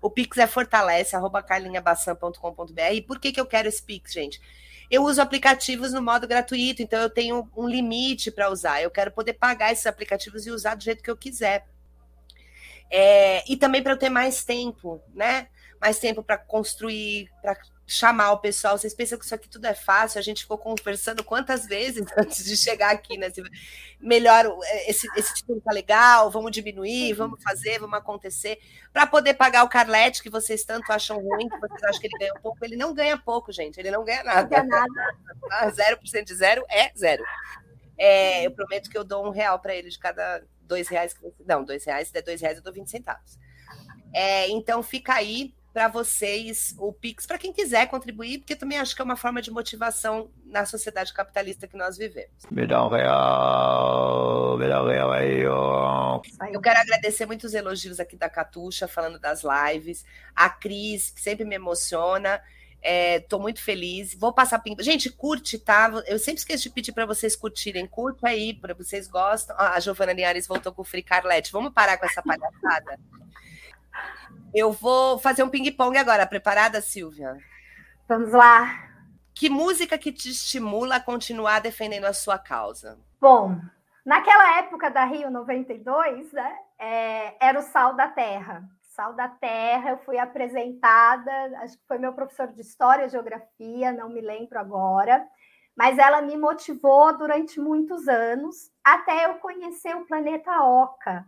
[0.00, 2.92] O Pix é fortalece, arroba carlinhabassan.com.br.
[2.92, 4.40] E por que, que eu quero esse Pix, gente?
[4.88, 8.80] Eu uso aplicativos no modo gratuito, então eu tenho um limite para usar.
[8.80, 11.66] Eu quero poder pagar esses aplicativos e usar do jeito que eu quiser.
[12.88, 15.48] É, e também para eu ter mais tempo, né?
[15.80, 17.56] Mais tempo para construir, para
[17.92, 18.78] chamar o pessoal.
[18.78, 20.18] Vocês pensam que isso aqui tudo é fácil?
[20.18, 23.30] A gente ficou conversando quantas vezes antes de chegar aqui, né?
[24.00, 28.58] Melhor, é, esse, esse título tá legal, vamos diminuir, vamos fazer, vamos acontecer.
[28.92, 32.18] Para poder pagar o Carlete, que vocês tanto acham ruim, que vocês acham que ele
[32.18, 33.78] ganha pouco, ele não ganha pouco, gente.
[33.78, 34.42] Ele não ganha nada.
[34.42, 35.72] Não ganha nada.
[35.72, 37.24] 0% de zero é zero.
[37.98, 41.20] É, eu prometo que eu dou um real para ele de cada dois reais que
[41.20, 41.42] você.
[41.46, 43.38] Não, dois reais, se der dois reais, eu dou 20 centavos.
[44.14, 48.94] É, então fica aí para vocês o Pix, para quem quiser contribuir, porque também acho
[48.94, 52.32] que é uma forma de motivação na sociedade capitalista que nós vivemos.
[52.50, 56.20] Me dá um real, me dá um real aí, ó.
[56.52, 60.04] Eu quero agradecer muitos elogios aqui da Catuxa, falando das lives,
[60.34, 62.42] a Cris, que sempre me emociona.
[62.82, 64.14] Estou é, muito feliz.
[64.14, 64.82] Vou passar pimba.
[64.82, 66.02] Gente, curte, tá?
[66.06, 67.86] Eu sempre esqueço de pedir para vocês curtirem.
[67.86, 69.54] Curta aí, para vocês gostam.
[69.58, 71.52] Ah, a Giovana Linhares voltou com o Free Carlete.
[71.52, 72.98] Vamos parar com essa palhaçada?
[74.54, 76.26] Eu vou fazer um ping-pong agora.
[76.26, 77.36] Preparada, Silvia?
[78.08, 78.88] Vamos lá.
[79.34, 82.98] que música que te estimula a continuar defendendo a sua causa?
[83.20, 83.56] Bom,
[84.04, 88.64] naquela época da Rio 92, né, é, era o Sal da Terra.
[88.82, 91.30] Sal da Terra, eu fui apresentada,
[91.62, 95.24] acho que foi meu professor de História e Geografia, não me lembro agora,
[95.76, 101.24] mas ela me motivou durante muitos anos, até eu conhecer o Planeta Oca,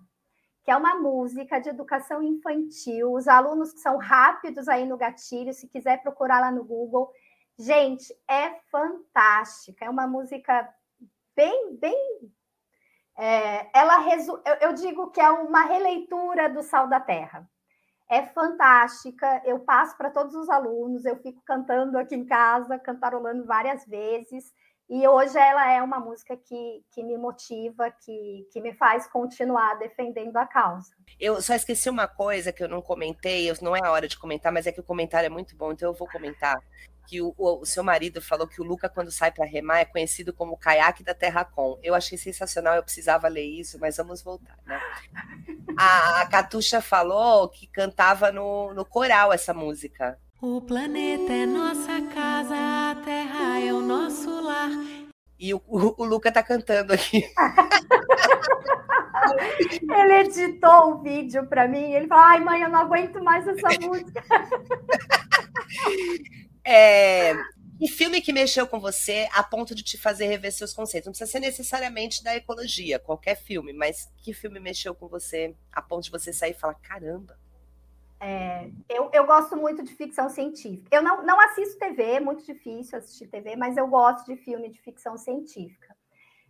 [0.64, 3.12] que é uma música de educação infantil.
[3.12, 7.10] Os alunos que são rápidos aí no gatilho, se quiser procurar lá no Google,
[7.58, 9.84] gente, é fantástica.
[9.84, 10.68] É uma música
[11.34, 12.32] bem, bem.
[13.18, 14.40] É, ela resu...
[14.44, 17.48] eu, eu digo que é uma releitura do Sal da Terra.
[18.08, 19.42] É fantástica.
[19.44, 24.52] Eu passo para todos os alunos, eu fico cantando aqui em casa, cantarolando várias vezes.
[24.94, 29.78] E hoje ela é uma música que, que me motiva, que, que me faz continuar
[29.78, 30.94] defendendo a causa.
[31.18, 34.52] Eu só esqueci uma coisa que eu não comentei, não é a hora de comentar,
[34.52, 36.60] mas é que o comentário é muito bom, então eu vou comentar.
[37.08, 39.86] Que o, o, o seu marido falou que o Luca, quando sai para remar, é
[39.86, 41.78] conhecido como o caiaque da Terra Com.
[41.82, 44.78] Eu achei sensacional, eu precisava ler isso, mas vamos voltar, né?
[45.74, 50.18] A, a Catuxa falou que cantava no, no coral essa música.
[50.44, 54.70] O planeta é nossa casa, a terra é o nosso lar.
[55.38, 57.22] E o, o, o Luca tá cantando aqui.
[59.88, 61.92] ele editou o vídeo para mim.
[61.92, 64.20] Ele falou: Ai, mãe, eu não aguento mais essa música.
[66.66, 67.34] é,
[67.78, 71.06] que filme que mexeu com você a ponto de te fazer rever seus conceitos?
[71.06, 75.80] Não precisa ser necessariamente da ecologia, qualquer filme, mas que filme mexeu com você a
[75.80, 77.38] ponto de você sair e falar: caramba,
[78.24, 80.86] é, eu, eu gosto muito de ficção científica.
[80.92, 84.68] Eu não, não assisto TV, é muito difícil assistir TV, mas eu gosto de filme
[84.68, 85.92] de ficção científica.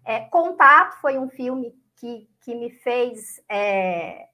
[0.04, 4.28] É, Contato foi um filme que, que me fez é,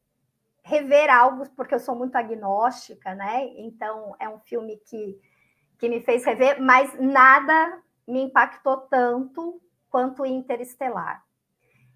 [0.64, 3.44] rever algo, porque eu sou muito agnóstica, né?
[3.56, 5.16] Então, é um filme que,
[5.78, 11.24] que me fez rever, mas nada me impactou tanto quanto Interestelar.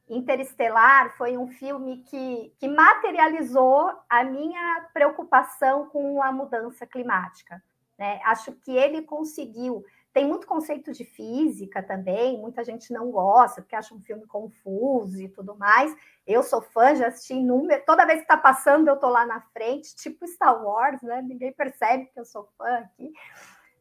[0.09, 7.63] Interestelar foi um filme que, que materializou a minha preocupação com a mudança climática.
[7.99, 8.21] Né?
[8.25, 9.85] Acho que ele conseguiu.
[10.13, 15.23] Tem muito conceito de física também, muita gente não gosta, porque acha um filme confuso
[15.23, 15.97] e tudo mais.
[16.27, 17.85] Eu sou fã, já assisti inúmeros.
[17.87, 21.23] Toda vez que está passando, eu estou lá na frente, tipo Star Wars, né?
[21.23, 23.11] Ninguém percebe que eu sou fã aqui.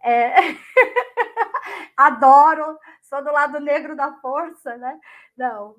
[0.02, 0.36] É...
[1.98, 4.98] Adoro, sou do lado negro da força, né?
[5.36, 5.76] Não,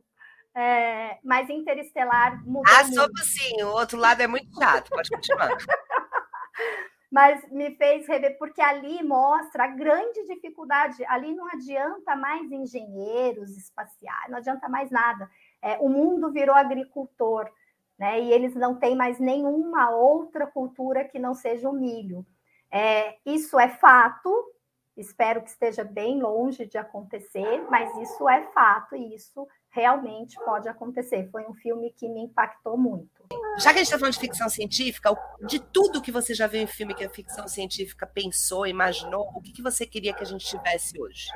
[0.54, 2.72] é, mas Interestelar mudou.
[2.74, 3.24] Ah, muito.
[3.24, 5.50] sim, o outro lado é muito chato, pode continuar.
[7.12, 11.04] mas me fez rever, porque ali mostra a grande dificuldade.
[11.04, 15.30] Ali não adianta mais engenheiros espaciais, não adianta mais nada.
[15.60, 17.50] É, o mundo virou agricultor,
[17.98, 18.18] né?
[18.18, 22.26] E eles não têm mais nenhuma outra cultura que não seja o milho.
[22.70, 24.32] É, isso é fato,
[24.96, 30.68] espero que esteja bem longe de acontecer, mas isso é fato e isso realmente pode
[30.68, 31.28] acontecer.
[31.30, 33.10] Foi um filme que me impactou muito.
[33.58, 35.14] Já que a gente está falando de ficção científica,
[35.46, 39.40] de tudo que você já viu em filme que a ficção científica pensou, imaginou, o
[39.40, 41.28] que, que você queria que a gente tivesse hoje?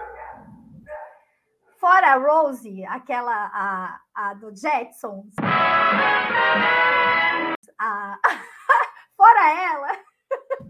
[1.78, 5.34] Fora a Rosie, aquela a, a do Jetsons.
[7.78, 8.18] A...
[9.16, 9.98] Fora ela,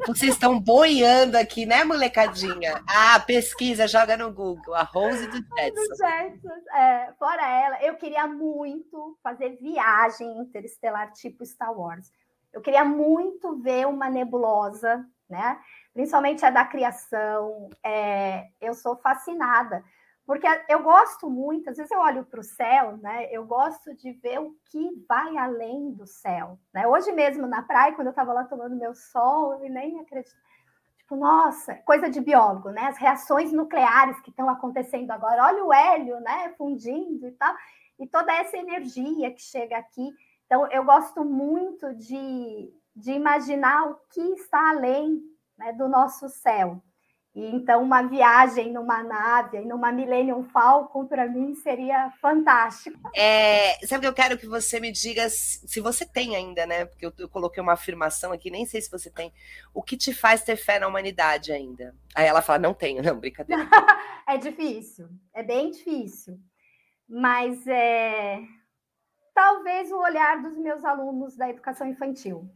[0.07, 2.83] vocês estão boiando aqui, né, molecadinha?
[2.89, 5.75] Ah, pesquisa, joga no Google, a Rose do Jetson.
[5.75, 6.77] Do Jetson.
[6.77, 12.11] É, fora ela, eu queria muito fazer viagem interestelar tipo Star Wars.
[12.53, 15.59] Eu queria muito ver uma nebulosa, né?
[15.93, 17.71] Principalmente a da criação.
[17.85, 19.85] É, eu sou fascinada
[20.27, 23.29] porque eu gosto muito, às vezes eu olho para o céu, né?
[23.31, 26.59] Eu gosto de ver o que vai além do céu.
[26.75, 26.85] Né?
[26.85, 30.35] Hoje mesmo na praia, quando eu estava lá tomando meu sol, eu nem acredito.
[30.99, 32.89] Tipo, nossa, coisa de biólogo, né?
[32.89, 35.45] As reações nucleares que estão acontecendo agora.
[35.45, 36.53] Olha o hélio, né?
[36.59, 37.55] Fundindo e tal.
[37.97, 40.13] E toda essa energia que chega aqui.
[40.47, 45.23] Então, eu gosto muito de, de imaginar o que está além
[45.57, 46.83] né, do nosso céu.
[47.37, 52.99] E então uma viagem numa nave, numa Millennium Falcon, para mim seria fantástico.
[53.15, 56.87] É, sabe que eu quero que você me diga se você tem ainda, né?
[56.87, 59.35] Porque eu, eu, coloquei uma afirmação aqui, nem sei se você tem.
[59.75, 61.95] O que te faz ter fé na humanidade ainda?
[62.15, 63.69] Aí ela fala, não tenho, não, brincadeira.
[64.27, 66.39] é difícil, é bem difícil.
[67.07, 68.41] Mas é
[69.35, 72.51] talvez o olhar dos meus alunos da educação infantil.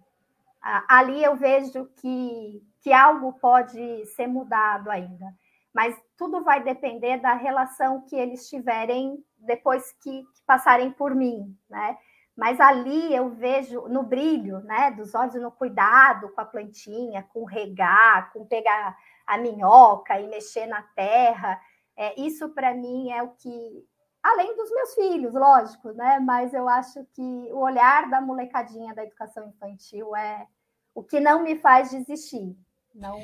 [0.62, 5.26] Ali eu vejo que que algo pode ser mudado ainda.
[5.72, 11.56] Mas tudo vai depender da relação que eles tiverem depois que, que passarem por mim,
[11.68, 11.96] né?
[12.36, 17.44] Mas ali eu vejo no brilho, né, dos olhos, no cuidado com a plantinha, com
[17.44, 18.96] regar, com pegar
[19.26, 21.61] a minhoca e mexer na terra.
[21.96, 23.86] É, isso para mim é o que,
[24.22, 26.18] além dos meus filhos, lógico, né?
[26.20, 30.46] Mas eu acho que o olhar da molecadinha da educação infantil é
[30.94, 32.56] o que não me faz desistir.
[32.94, 33.18] Não...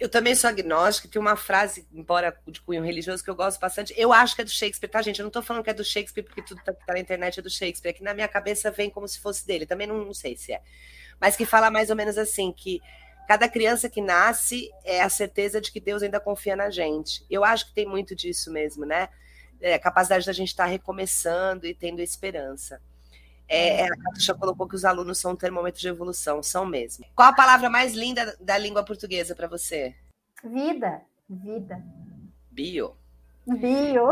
[0.00, 3.94] Eu também sou agnóstica, tem uma frase, embora de cunho religioso, que eu gosto bastante.
[3.96, 5.20] Eu acho que é do Shakespeare, tá, gente?
[5.20, 7.38] Eu não estou falando que é do Shakespeare, porque tudo que tá, tá na internet
[7.38, 7.90] é do Shakespeare.
[7.90, 9.66] É que na minha cabeça vem como se fosse dele.
[9.66, 10.62] Também não, não sei se é.
[11.20, 12.80] Mas que fala mais ou menos assim: que
[13.28, 17.24] cada criança que nasce é a certeza de que Deus ainda confia na gente.
[17.30, 19.08] Eu acho que tem muito disso mesmo, né?
[19.64, 22.82] É, capacidade da gente estar tá recomeçando e tendo esperança.
[23.48, 27.06] É, é, a Catuxa colocou que os alunos são um termômetro de evolução, são mesmo.
[27.14, 29.94] Qual a palavra mais linda da língua portuguesa para você?
[30.42, 31.00] Vida.
[31.28, 31.82] Vida.
[32.50, 32.94] Bio.
[33.46, 34.08] Bio.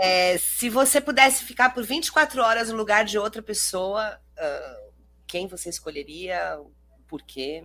[0.00, 4.92] É, se você pudesse ficar por 24 horas no lugar de outra pessoa, uh,
[5.26, 6.60] quem você escolheria?
[7.06, 7.64] Por quê?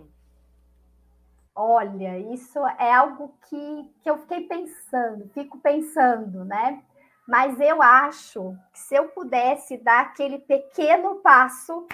[1.62, 6.82] Olha, isso é algo que, que eu fiquei pensando, fico pensando, né?
[7.28, 11.86] Mas eu acho que se eu pudesse dar aquele pequeno passo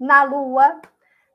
[0.00, 0.80] na Lua,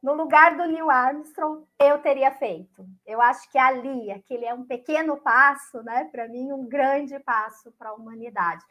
[0.03, 2.85] no lugar do Neil Armstrong, eu teria feito.
[3.07, 6.03] Eu acho que ali, aquele é um pequeno passo, né?
[6.11, 8.61] Para mim, um grande passo para a humanidade.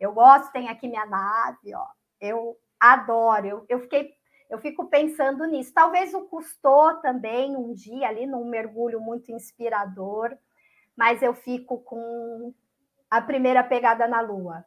[0.00, 1.86] Eu gosto, tem aqui minha nave, ó.
[2.18, 3.46] Eu adoro.
[3.46, 4.14] Eu, eu fiquei,
[4.48, 5.72] eu fico pensando nisso.
[5.72, 10.36] Talvez o custou também um dia ali num mergulho muito inspirador,
[10.96, 12.54] mas eu fico com
[13.10, 14.64] a primeira pegada na Lua?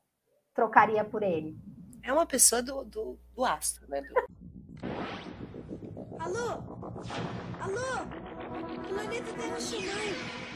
[0.54, 1.58] Trocaria por ele.
[2.04, 4.02] É uma pessoa do, do, do astro, né?
[4.02, 4.16] Do...
[6.20, 6.52] Alô?
[7.62, 8.08] Alô?
[8.88, 10.48] Planeta Terra chamando.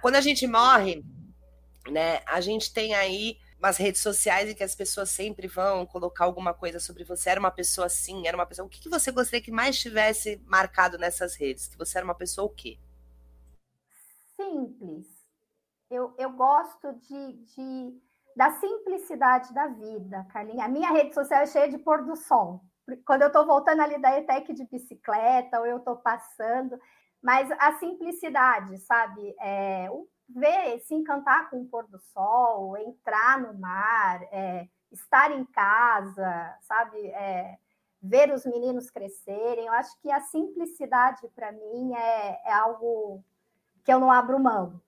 [0.00, 1.04] Quando a gente morre,
[1.90, 6.24] né, a gente tem aí umas redes sociais em que as pessoas sempre vão colocar
[6.24, 7.30] alguma coisa sobre você.
[7.30, 8.66] Era uma pessoa assim, era uma pessoa.
[8.66, 11.68] O que, que você gostaria que mais tivesse marcado nessas redes?
[11.68, 12.78] Que você era uma pessoa o quê?
[14.34, 15.20] Simples
[15.90, 18.00] eu, eu gosto de, de,
[18.36, 20.64] da simplicidade da vida, Carlinha.
[20.64, 22.62] A minha rede social é cheia de pôr do sol.
[23.04, 26.78] Quando eu estou voltando ali da ETEC de bicicleta, ou eu estou passando,
[27.20, 29.34] mas a simplicidade, sabe?
[29.40, 29.88] É,
[30.34, 36.56] ver, se encantar com o pôr do sol, entrar no mar, é, estar em casa,
[36.62, 37.06] sabe?
[37.08, 37.58] É,
[38.02, 39.66] ver os meninos crescerem.
[39.66, 43.22] Eu acho que a simplicidade, para mim, é, é algo
[43.84, 44.80] que eu não abro mão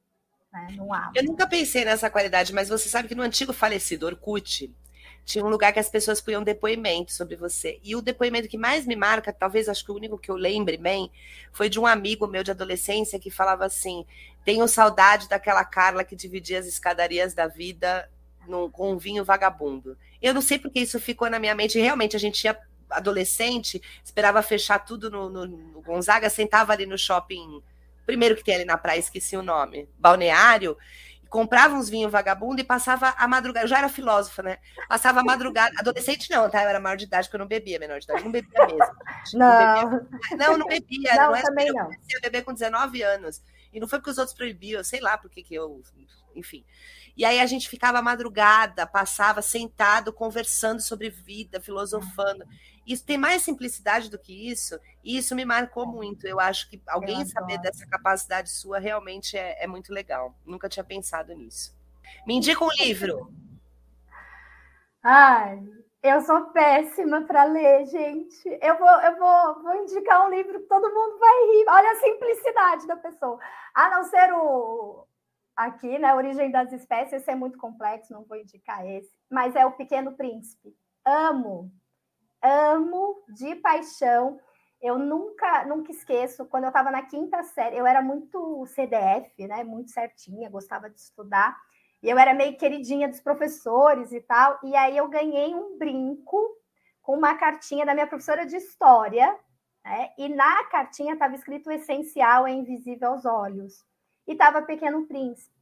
[0.53, 0.69] né?
[0.77, 1.11] Não há.
[1.15, 4.71] Eu nunca pensei nessa qualidade, mas você sabe que no antigo falecido Orkut
[5.25, 7.81] tinha um lugar que as pessoas punham depoimento sobre você.
[7.83, 10.77] E o depoimento que mais me marca, talvez acho que o único que eu lembre
[10.77, 11.11] bem,
[11.53, 14.05] foi de um amigo meu de adolescência que falava assim:
[14.45, 18.11] tenho saudade daquela Carla que dividia as escadarias da vida
[18.47, 19.97] num, com um vinho vagabundo.
[20.21, 21.79] Eu não sei porque isso ficou na minha mente.
[21.79, 22.59] Realmente, a gente ia
[22.91, 27.63] adolescente, esperava fechar tudo no, no, no Gonzaga, sentava ali no shopping
[28.05, 30.77] primeiro que tem ali na praia, esqueci o nome, balneário,
[31.29, 33.65] comprava uns vinhos vagabundo e passava a madrugada.
[33.65, 34.59] Eu já era filósofa, né?
[34.87, 35.75] Passava a madrugada.
[35.79, 36.63] Adolescente não, tá?
[36.63, 38.23] Eu era maior de idade, porque eu não bebia menor de idade.
[38.23, 38.79] Não bebia mesmo.
[39.33, 39.39] Não.
[39.39, 40.37] Não, bebia.
[40.37, 41.15] não, não bebia.
[41.15, 41.85] Não, não é também eu não.
[41.85, 43.43] comecei a beber com 19 anos.
[43.73, 45.83] E não foi porque os outros proibiam, sei lá porque que eu.
[46.35, 46.65] Enfim.
[47.17, 52.45] E aí a gente ficava madrugada, passava sentado, conversando sobre vida, filosofando.
[52.87, 56.27] Isso tem mais simplicidade do que isso, e isso me marcou muito.
[56.27, 60.37] Eu acho que alguém saber dessa capacidade sua realmente é, é, muito legal.
[60.45, 61.77] Nunca tinha pensado nisso.
[62.27, 63.33] Me indica um livro.
[65.03, 65.63] Ai,
[66.03, 68.59] eu sou péssima para ler, gente.
[68.61, 71.65] Eu vou, eu vou, vou indicar um livro que todo mundo vai rir.
[71.69, 73.39] Olha a simplicidade da pessoa.
[73.75, 75.07] A não ser o
[75.57, 76.15] aqui, né?
[76.15, 79.15] Origem das espécies, esse é muito complexo, não vou indicar esse.
[79.31, 80.75] Mas é o Pequeno Príncipe.
[81.05, 81.71] Amo
[82.43, 84.39] amo de paixão.
[84.81, 89.63] Eu nunca, nunca esqueço, quando eu estava na quinta série, eu era muito CDF, né?
[89.63, 91.57] Muito certinha, gostava de estudar.
[92.03, 94.59] E eu era meio queridinha dos professores e tal.
[94.63, 96.57] E aí eu ganhei um brinco
[97.01, 99.37] com uma cartinha da minha professora de história,
[99.85, 100.11] né?
[100.19, 103.85] E na cartinha estava escrito o essencial é invisível aos olhos.
[104.27, 105.53] E estava Pequeno Príncipe.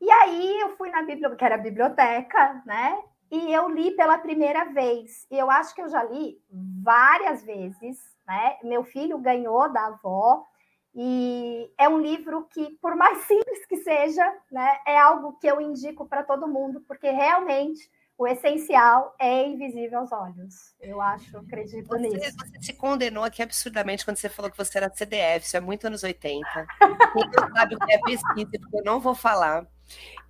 [0.00, 3.02] E aí eu fui na biblioteca, que era a biblioteca, né?
[3.32, 5.26] e eu li pela primeira vez.
[5.30, 6.38] E eu acho que eu já li
[6.82, 8.58] várias vezes, né?
[8.62, 10.46] Meu filho ganhou da avó,
[10.94, 15.60] e é um livro que, por mais simples que seja, né, é algo que eu
[15.60, 20.74] indico para todo mundo, porque realmente o essencial é invisível aos olhos.
[20.80, 22.36] Eu acho, acredito você, nisso.
[22.36, 25.86] Você se condenou aqui absurdamente quando você falou que você era CDF, isso é muito
[25.86, 26.46] anos 80.
[26.52, 26.66] Quem
[27.56, 29.66] sabe o que é pesquisa, porque eu não vou falar.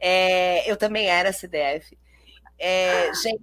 [0.01, 1.99] É, eu também era CDF.
[2.65, 3.43] É, gente,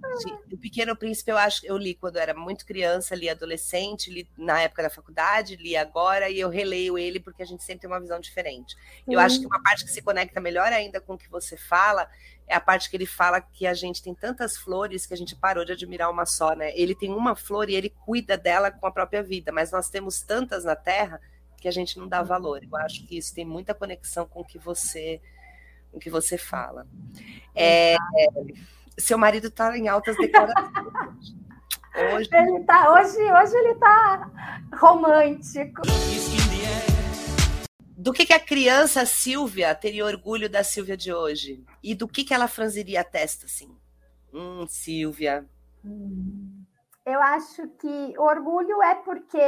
[0.50, 4.26] o Pequeno Príncipe eu acho eu li quando eu era muito criança, li adolescente, li
[4.34, 7.90] na época da faculdade, li agora e eu releio ele porque a gente sempre tem
[7.90, 8.74] uma visão diferente.
[9.06, 9.26] Eu uhum.
[9.26, 12.08] acho que uma parte que se conecta melhor ainda com o que você fala
[12.48, 15.36] é a parte que ele fala que a gente tem tantas flores que a gente
[15.36, 16.72] parou de admirar uma só, né?
[16.74, 20.22] Ele tem uma flor e ele cuida dela com a própria vida, mas nós temos
[20.22, 21.20] tantas na Terra
[21.58, 22.64] que a gente não dá valor.
[22.64, 25.20] Eu acho que isso tem muita conexão com o que você,
[25.92, 26.86] o que você fala.
[27.54, 27.96] É,
[29.00, 30.70] seu marido está em altas declarações.
[32.14, 32.28] Hoje...
[32.32, 34.30] Ele tá, hoje, hoje ele está
[34.74, 35.82] romântico.
[37.96, 41.64] Do que, que a criança Silvia teria orgulho da Silvia de hoje?
[41.82, 43.76] E do que, que ela franziria a testa, assim?
[44.32, 45.44] Hum, Silvia.
[45.84, 46.64] Hum,
[47.04, 49.38] eu acho que orgulho é porque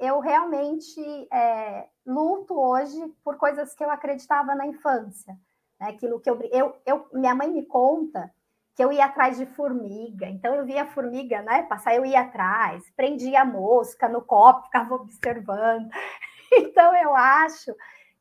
[0.00, 1.00] eu realmente
[1.32, 5.36] é, luto hoje por coisas que eu acreditava na infância.
[5.80, 5.88] Né?
[5.88, 8.32] Aquilo que eu, eu, eu, minha mãe me conta
[8.78, 10.28] que eu ia atrás de formiga.
[10.28, 11.64] Então eu via a formiga, né?
[11.64, 15.90] Passar, eu ia atrás, prendia a mosca no copo, ficava observando.
[16.50, 17.74] Então eu acho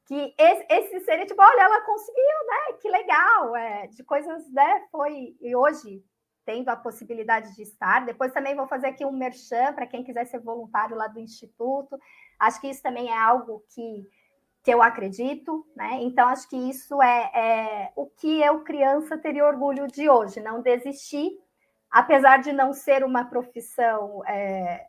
[0.05, 2.77] que esse, esse seria tipo, olha, ela conseguiu, né?
[2.81, 4.81] Que legal, é, de coisas, né?
[4.91, 6.03] Foi e hoje
[6.43, 8.05] tendo a possibilidade de estar.
[8.05, 11.97] Depois também vou fazer aqui um merchan para quem quiser ser voluntário lá do instituto.
[12.37, 14.05] Acho que isso também é algo que
[14.67, 15.99] que eu acredito, né?
[16.01, 20.61] Então, acho que isso é, é, o que eu, criança, teria orgulho de hoje, não
[20.61, 21.31] desistir,
[21.89, 24.85] apesar de não ser uma profissão é,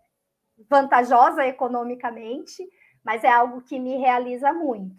[0.69, 2.69] vantajosa economicamente,
[3.05, 4.97] mas é algo que me realiza muito.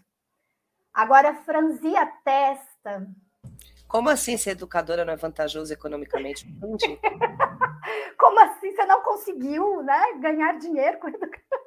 [0.93, 3.05] Agora, franzir a testa.
[3.85, 6.47] Como assim ser educadora não é vantajoso economicamente?
[8.17, 11.59] Como assim você não conseguiu né, ganhar dinheiro com educação?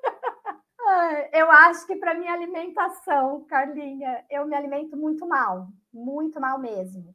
[1.33, 7.15] Eu acho que para minha alimentação, Carlinha, eu me alimento muito mal, muito mal mesmo.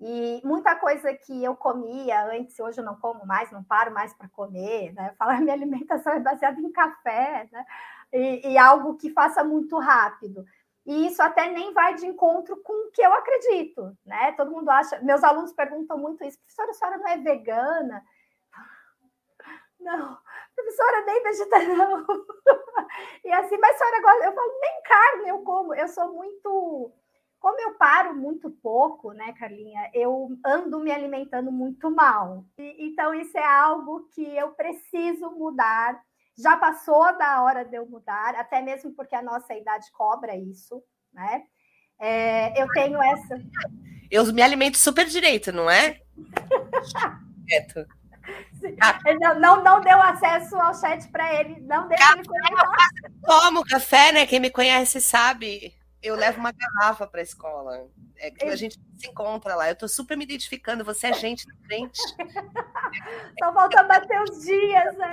[0.00, 4.12] E muita coisa que eu comia antes, hoje eu não como mais, não paro mais
[4.12, 5.14] para comer, né?
[5.18, 7.64] Falar minha alimentação é baseada em café, né?
[8.12, 10.44] E, e, algo que faça muito rápido.
[10.84, 14.32] E isso até nem vai de encontro com o que eu acredito, né?
[14.32, 18.04] Todo mundo acha, meus alunos perguntam muito isso, professora, a senhora não é vegana?
[19.80, 20.18] Não,
[20.54, 22.06] professora, nem vegetariano.
[23.24, 26.92] e assim, mas senhora gosta, eu falo, nem carne eu como, eu sou muito.
[27.38, 32.42] Como eu paro muito pouco, né, Carlinha, eu ando me alimentando muito mal.
[32.56, 36.00] E, então, isso é algo que eu preciso mudar.
[36.38, 40.82] Já passou da hora de eu mudar, até mesmo porque a nossa idade cobra isso,
[41.12, 41.44] né?
[42.00, 43.40] É, eu tenho essa.
[44.10, 46.00] Eu me alimento super direito, não é?
[47.44, 47.86] Direto.
[49.20, 53.14] Não, não, não deu acesso ao chat para ele, não deixa café, ele.
[53.26, 54.26] Tomo café, né?
[54.26, 55.74] Quem me conhece sabe.
[56.02, 57.86] Eu levo uma garrafa para a escola.
[58.18, 59.68] É que a gente se encontra lá.
[59.68, 60.84] Eu estou super me identificando.
[60.84, 61.98] Você é gente da frente.
[63.42, 65.10] Só falta bater os dias, né?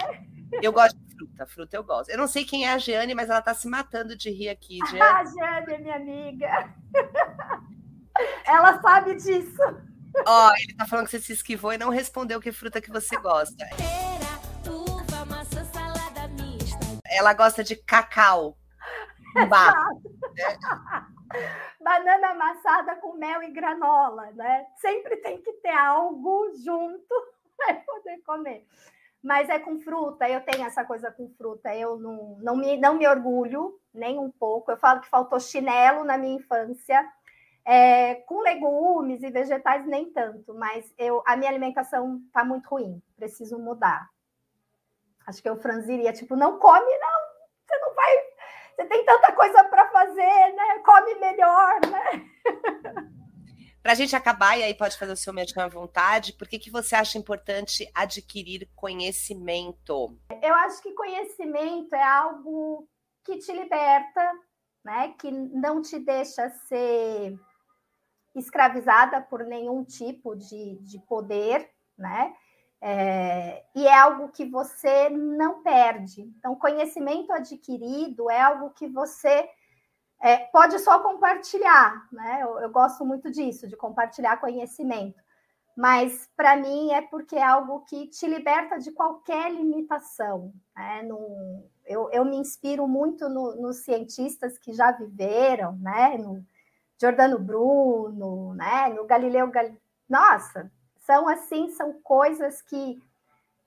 [0.62, 1.46] Eu gosto de fruta.
[1.46, 2.10] Fruta eu gosto.
[2.10, 4.80] Eu não sei quem é a Jeane, mas ela está se matando de rir aqui.
[4.92, 5.02] Jeane.
[5.02, 6.74] Ah, Jeane é minha amiga.
[8.46, 9.91] Ela sabe disso.
[10.26, 12.92] Ó, oh, ele tá falando que você se esquivou e não respondeu que fruta que
[12.92, 13.66] você gosta.
[14.68, 15.62] Uva, maçã.
[17.12, 18.58] Ela gosta de cacau.
[21.82, 24.66] Banana amassada com mel e granola, né?
[24.78, 27.14] Sempre tem que ter algo junto
[27.58, 28.66] para poder comer.
[29.22, 32.96] Mas é com fruta, eu tenho essa coisa com fruta, eu não, não, me, não
[32.96, 34.72] me orgulho nem um pouco.
[34.72, 37.08] Eu falo que faltou chinelo na minha infância
[37.72, 43.02] é, com legumes e vegetais, nem tanto, mas eu, a minha alimentação está muito ruim,
[43.16, 44.10] preciso mudar.
[45.26, 47.22] Acho que eu franziria, tipo, não come, não,
[47.66, 48.18] você não vai,
[48.76, 50.80] você tem tanta coisa para fazer, né?
[50.84, 52.30] Come melhor, né?
[53.82, 56.60] Para a gente acabar, e aí pode fazer o seu médico à vontade, por que,
[56.60, 60.20] que você acha importante adquirir conhecimento?
[60.40, 62.88] Eu acho que conhecimento é algo
[63.24, 64.32] que te liberta,
[64.84, 65.16] né?
[65.18, 67.40] Que não te deixa ser
[68.36, 72.34] escravizada por nenhum tipo de, de poder, né?
[72.84, 76.22] É, e é algo que você não perde.
[76.22, 79.48] Então, conhecimento adquirido é algo que você
[80.20, 82.40] é, pode só compartilhar, né?
[82.42, 85.22] Eu, eu, gosto muito disso, de compartilhar conhecimento.
[85.76, 90.54] Mas para mim é porque é algo que te liberta de qualquer limitação.
[90.76, 91.04] Né?
[91.04, 96.18] No, eu, eu, me inspiro muito no, nos cientistas que já viveram, né?
[96.18, 96.46] No,
[97.02, 98.90] Jordano Bruno, né?
[98.90, 99.72] No Galileu Gal...
[100.08, 103.02] Nossa, são assim, são coisas que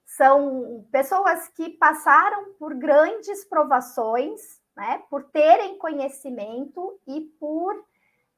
[0.07, 4.41] são pessoas que passaram por grandes provações,
[4.77, 5.03] né?
[5.11, 7.75] Por terem conhecimento e por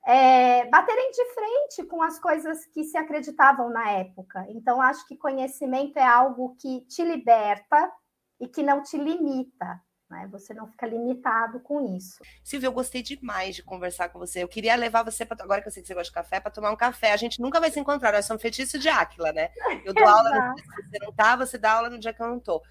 [0.07, 4.47] é, baterem de frente com as coisas que se acreditavam na época.
[4.49, 7.93] Então, acho que conhecimento é algo que te liberta
[8.41, 9.83] e que não te limita.
[10.09, 10.29] Né?
[10.31, 12.23] Você não fica limitado com isso.
[12.43, 14.43] Silvia, eu gostei demais de conversar com você.
[14.43, 16.51] Eu queria levar você para agora que eu sei que você gosta de café, para
[16.51, 17.13] tomar um café.
[17.13, 19.51] A gente nunca vai se encontrar, nós somos feitiço de Áquila, né?
[19.85, 22.23] Eu dou aula no dia que você não tá, você dá aula no dia que
[22.23, 22.63] eu não tô.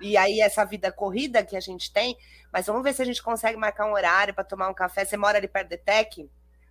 [0.00, 2.16] E aí, essa vida corrida que a gente tem,
[2.50, 5.04] mas vamos ver se a gente consegue marcar um horário para tomar um café.
[5.04, 6.30] Você mora ali perto do ETEC?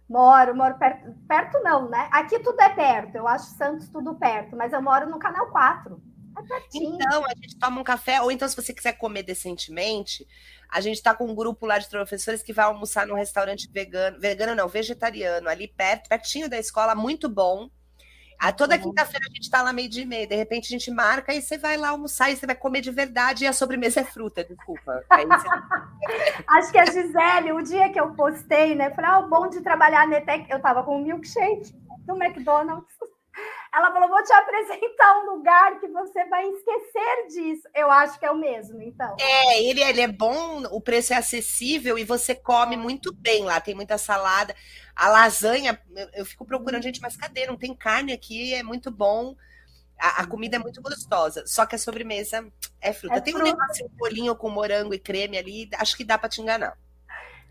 [0.09, 1.13] Moro, moro perto.
[1.27, 2.09] Perto não, né?
[2.11, 3.15] Aqui tudo é perto.
[3.15, 6.01] Eu acho Santos tudo perto, mas eu moro no canal 4.
[6.37, 10.27] É então, a gente toma um café, ou então, se você quiser comer decentemente,
[10.69, 14.19] a gente tá com um grupo lá de professores que vai almoçar num restaurante vegano,
[14.19, 17.69] vegano não, vegetariano, ali perto, pertinho da escola, muito bom.
[18.39, 18.83] A toda uhum.
[18.83, 21.57] quinta-feira a gente está lá meio de meia, de repente a gente marca e você
[21.57, 25.03] vai lá almoçar e você vai comer de verdade e a sobremesa é fruta, desculpa.
[25.11, 25.47] Você...
[26.47, 29.59] Acho que a Gisele, o dia que eu postei, né, falei, ah, o bom de
[29.59, 31.73] trabalhar na ETEC, eu tava com um milkshake
[32.05, 32.95] do McDonald's.
[33.73, 37.67] Ela falou: vou te apresentar um lugar que você vai esquecer disso.
[37.75, 39.15] Eu acho que é o mesmo, então.
[39.19, 43.59] É, ele, ele é bom, o preço é acessível e você come muito bem lá.
[43.59, 44.55] Tem muita salada.
[44.95, 47.45] A lasanha, eu, eu fico procurando, gente, mas cadê?
[47.45, 49.35] Não tem carne aqui, é muito bom.
[49.99, 53.15] A, a, comida é muito gostosa, só que a sobremesa é fruta.
[53.15, 53.49] É tem fruta.
[53.49, 56.77] um negócio, um bolinho com morango e creme ali, acho que dá para te enganar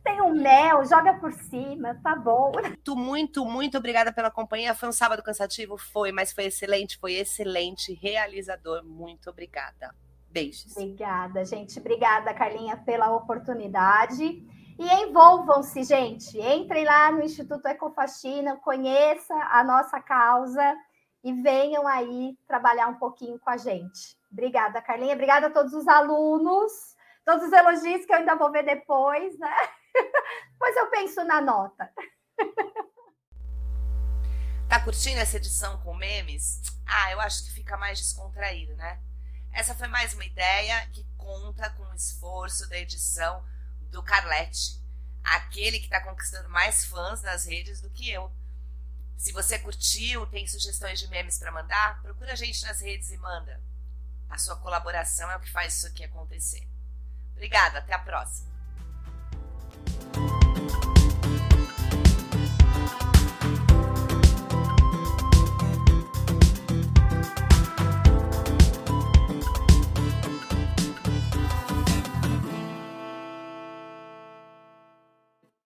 [0.09, 2.53] tem um mel, joga por cima, tá bom.
[2.89, 4.75] Muito, muito, muito obrigada pela companhia.
[4.75, 5.77] Foi um sábado cansativo?
[5.77, 8.83] Foi, mas foi excelente, foi excelente, realizador.
[8.85, 9.95] Muito obrigada.
[10.31, 10.75] Beijos.
[10.77, 11.79] Obrigada, gente.
[11.79, 14.25] Obrigada, Carlinha, pela oportunidade.
[14.79, 16.39] E envolvam-se, gente.
[16.41, 20.75] Entrem lá no Instituto Ecofaxina, conheça a nossa causa
[21.23, 24.17] e venham aí trabalhar um pouquinho com a gente.
[24.33, 25.15] Obrigada, Carlinha.
[25.15, 26.88] Obrigada a todos os alunos,
[27.29, 29.55] todos os elogios que eu ainda vou ver depois, né?
[30.59, 31.93] Pois eu penso na nota.
[34.69, 36.61] Tá curtindo essa edição com memes?
[36.85, 39.01] Ah, eu acho que fica mais descontraído, né?
[39.53, 43.45] Essa foi mais uma ideia que conta com o esforço da edição
[43.91, 44.83] do Carlete,
[45.23, 48.33] aquele que está conquistando mais fãs nas redes do que eu.
[49.17, 53.17] Se você curtiu, tem sugestões de memes para mandar, procura a gente nas redes e
[53.17, 53.63] manda.
[54.29, 56.68] A sua colaboração é o que faz isso aqui acontecer.
[57.39, 58.49] Obrigada, até a próxima.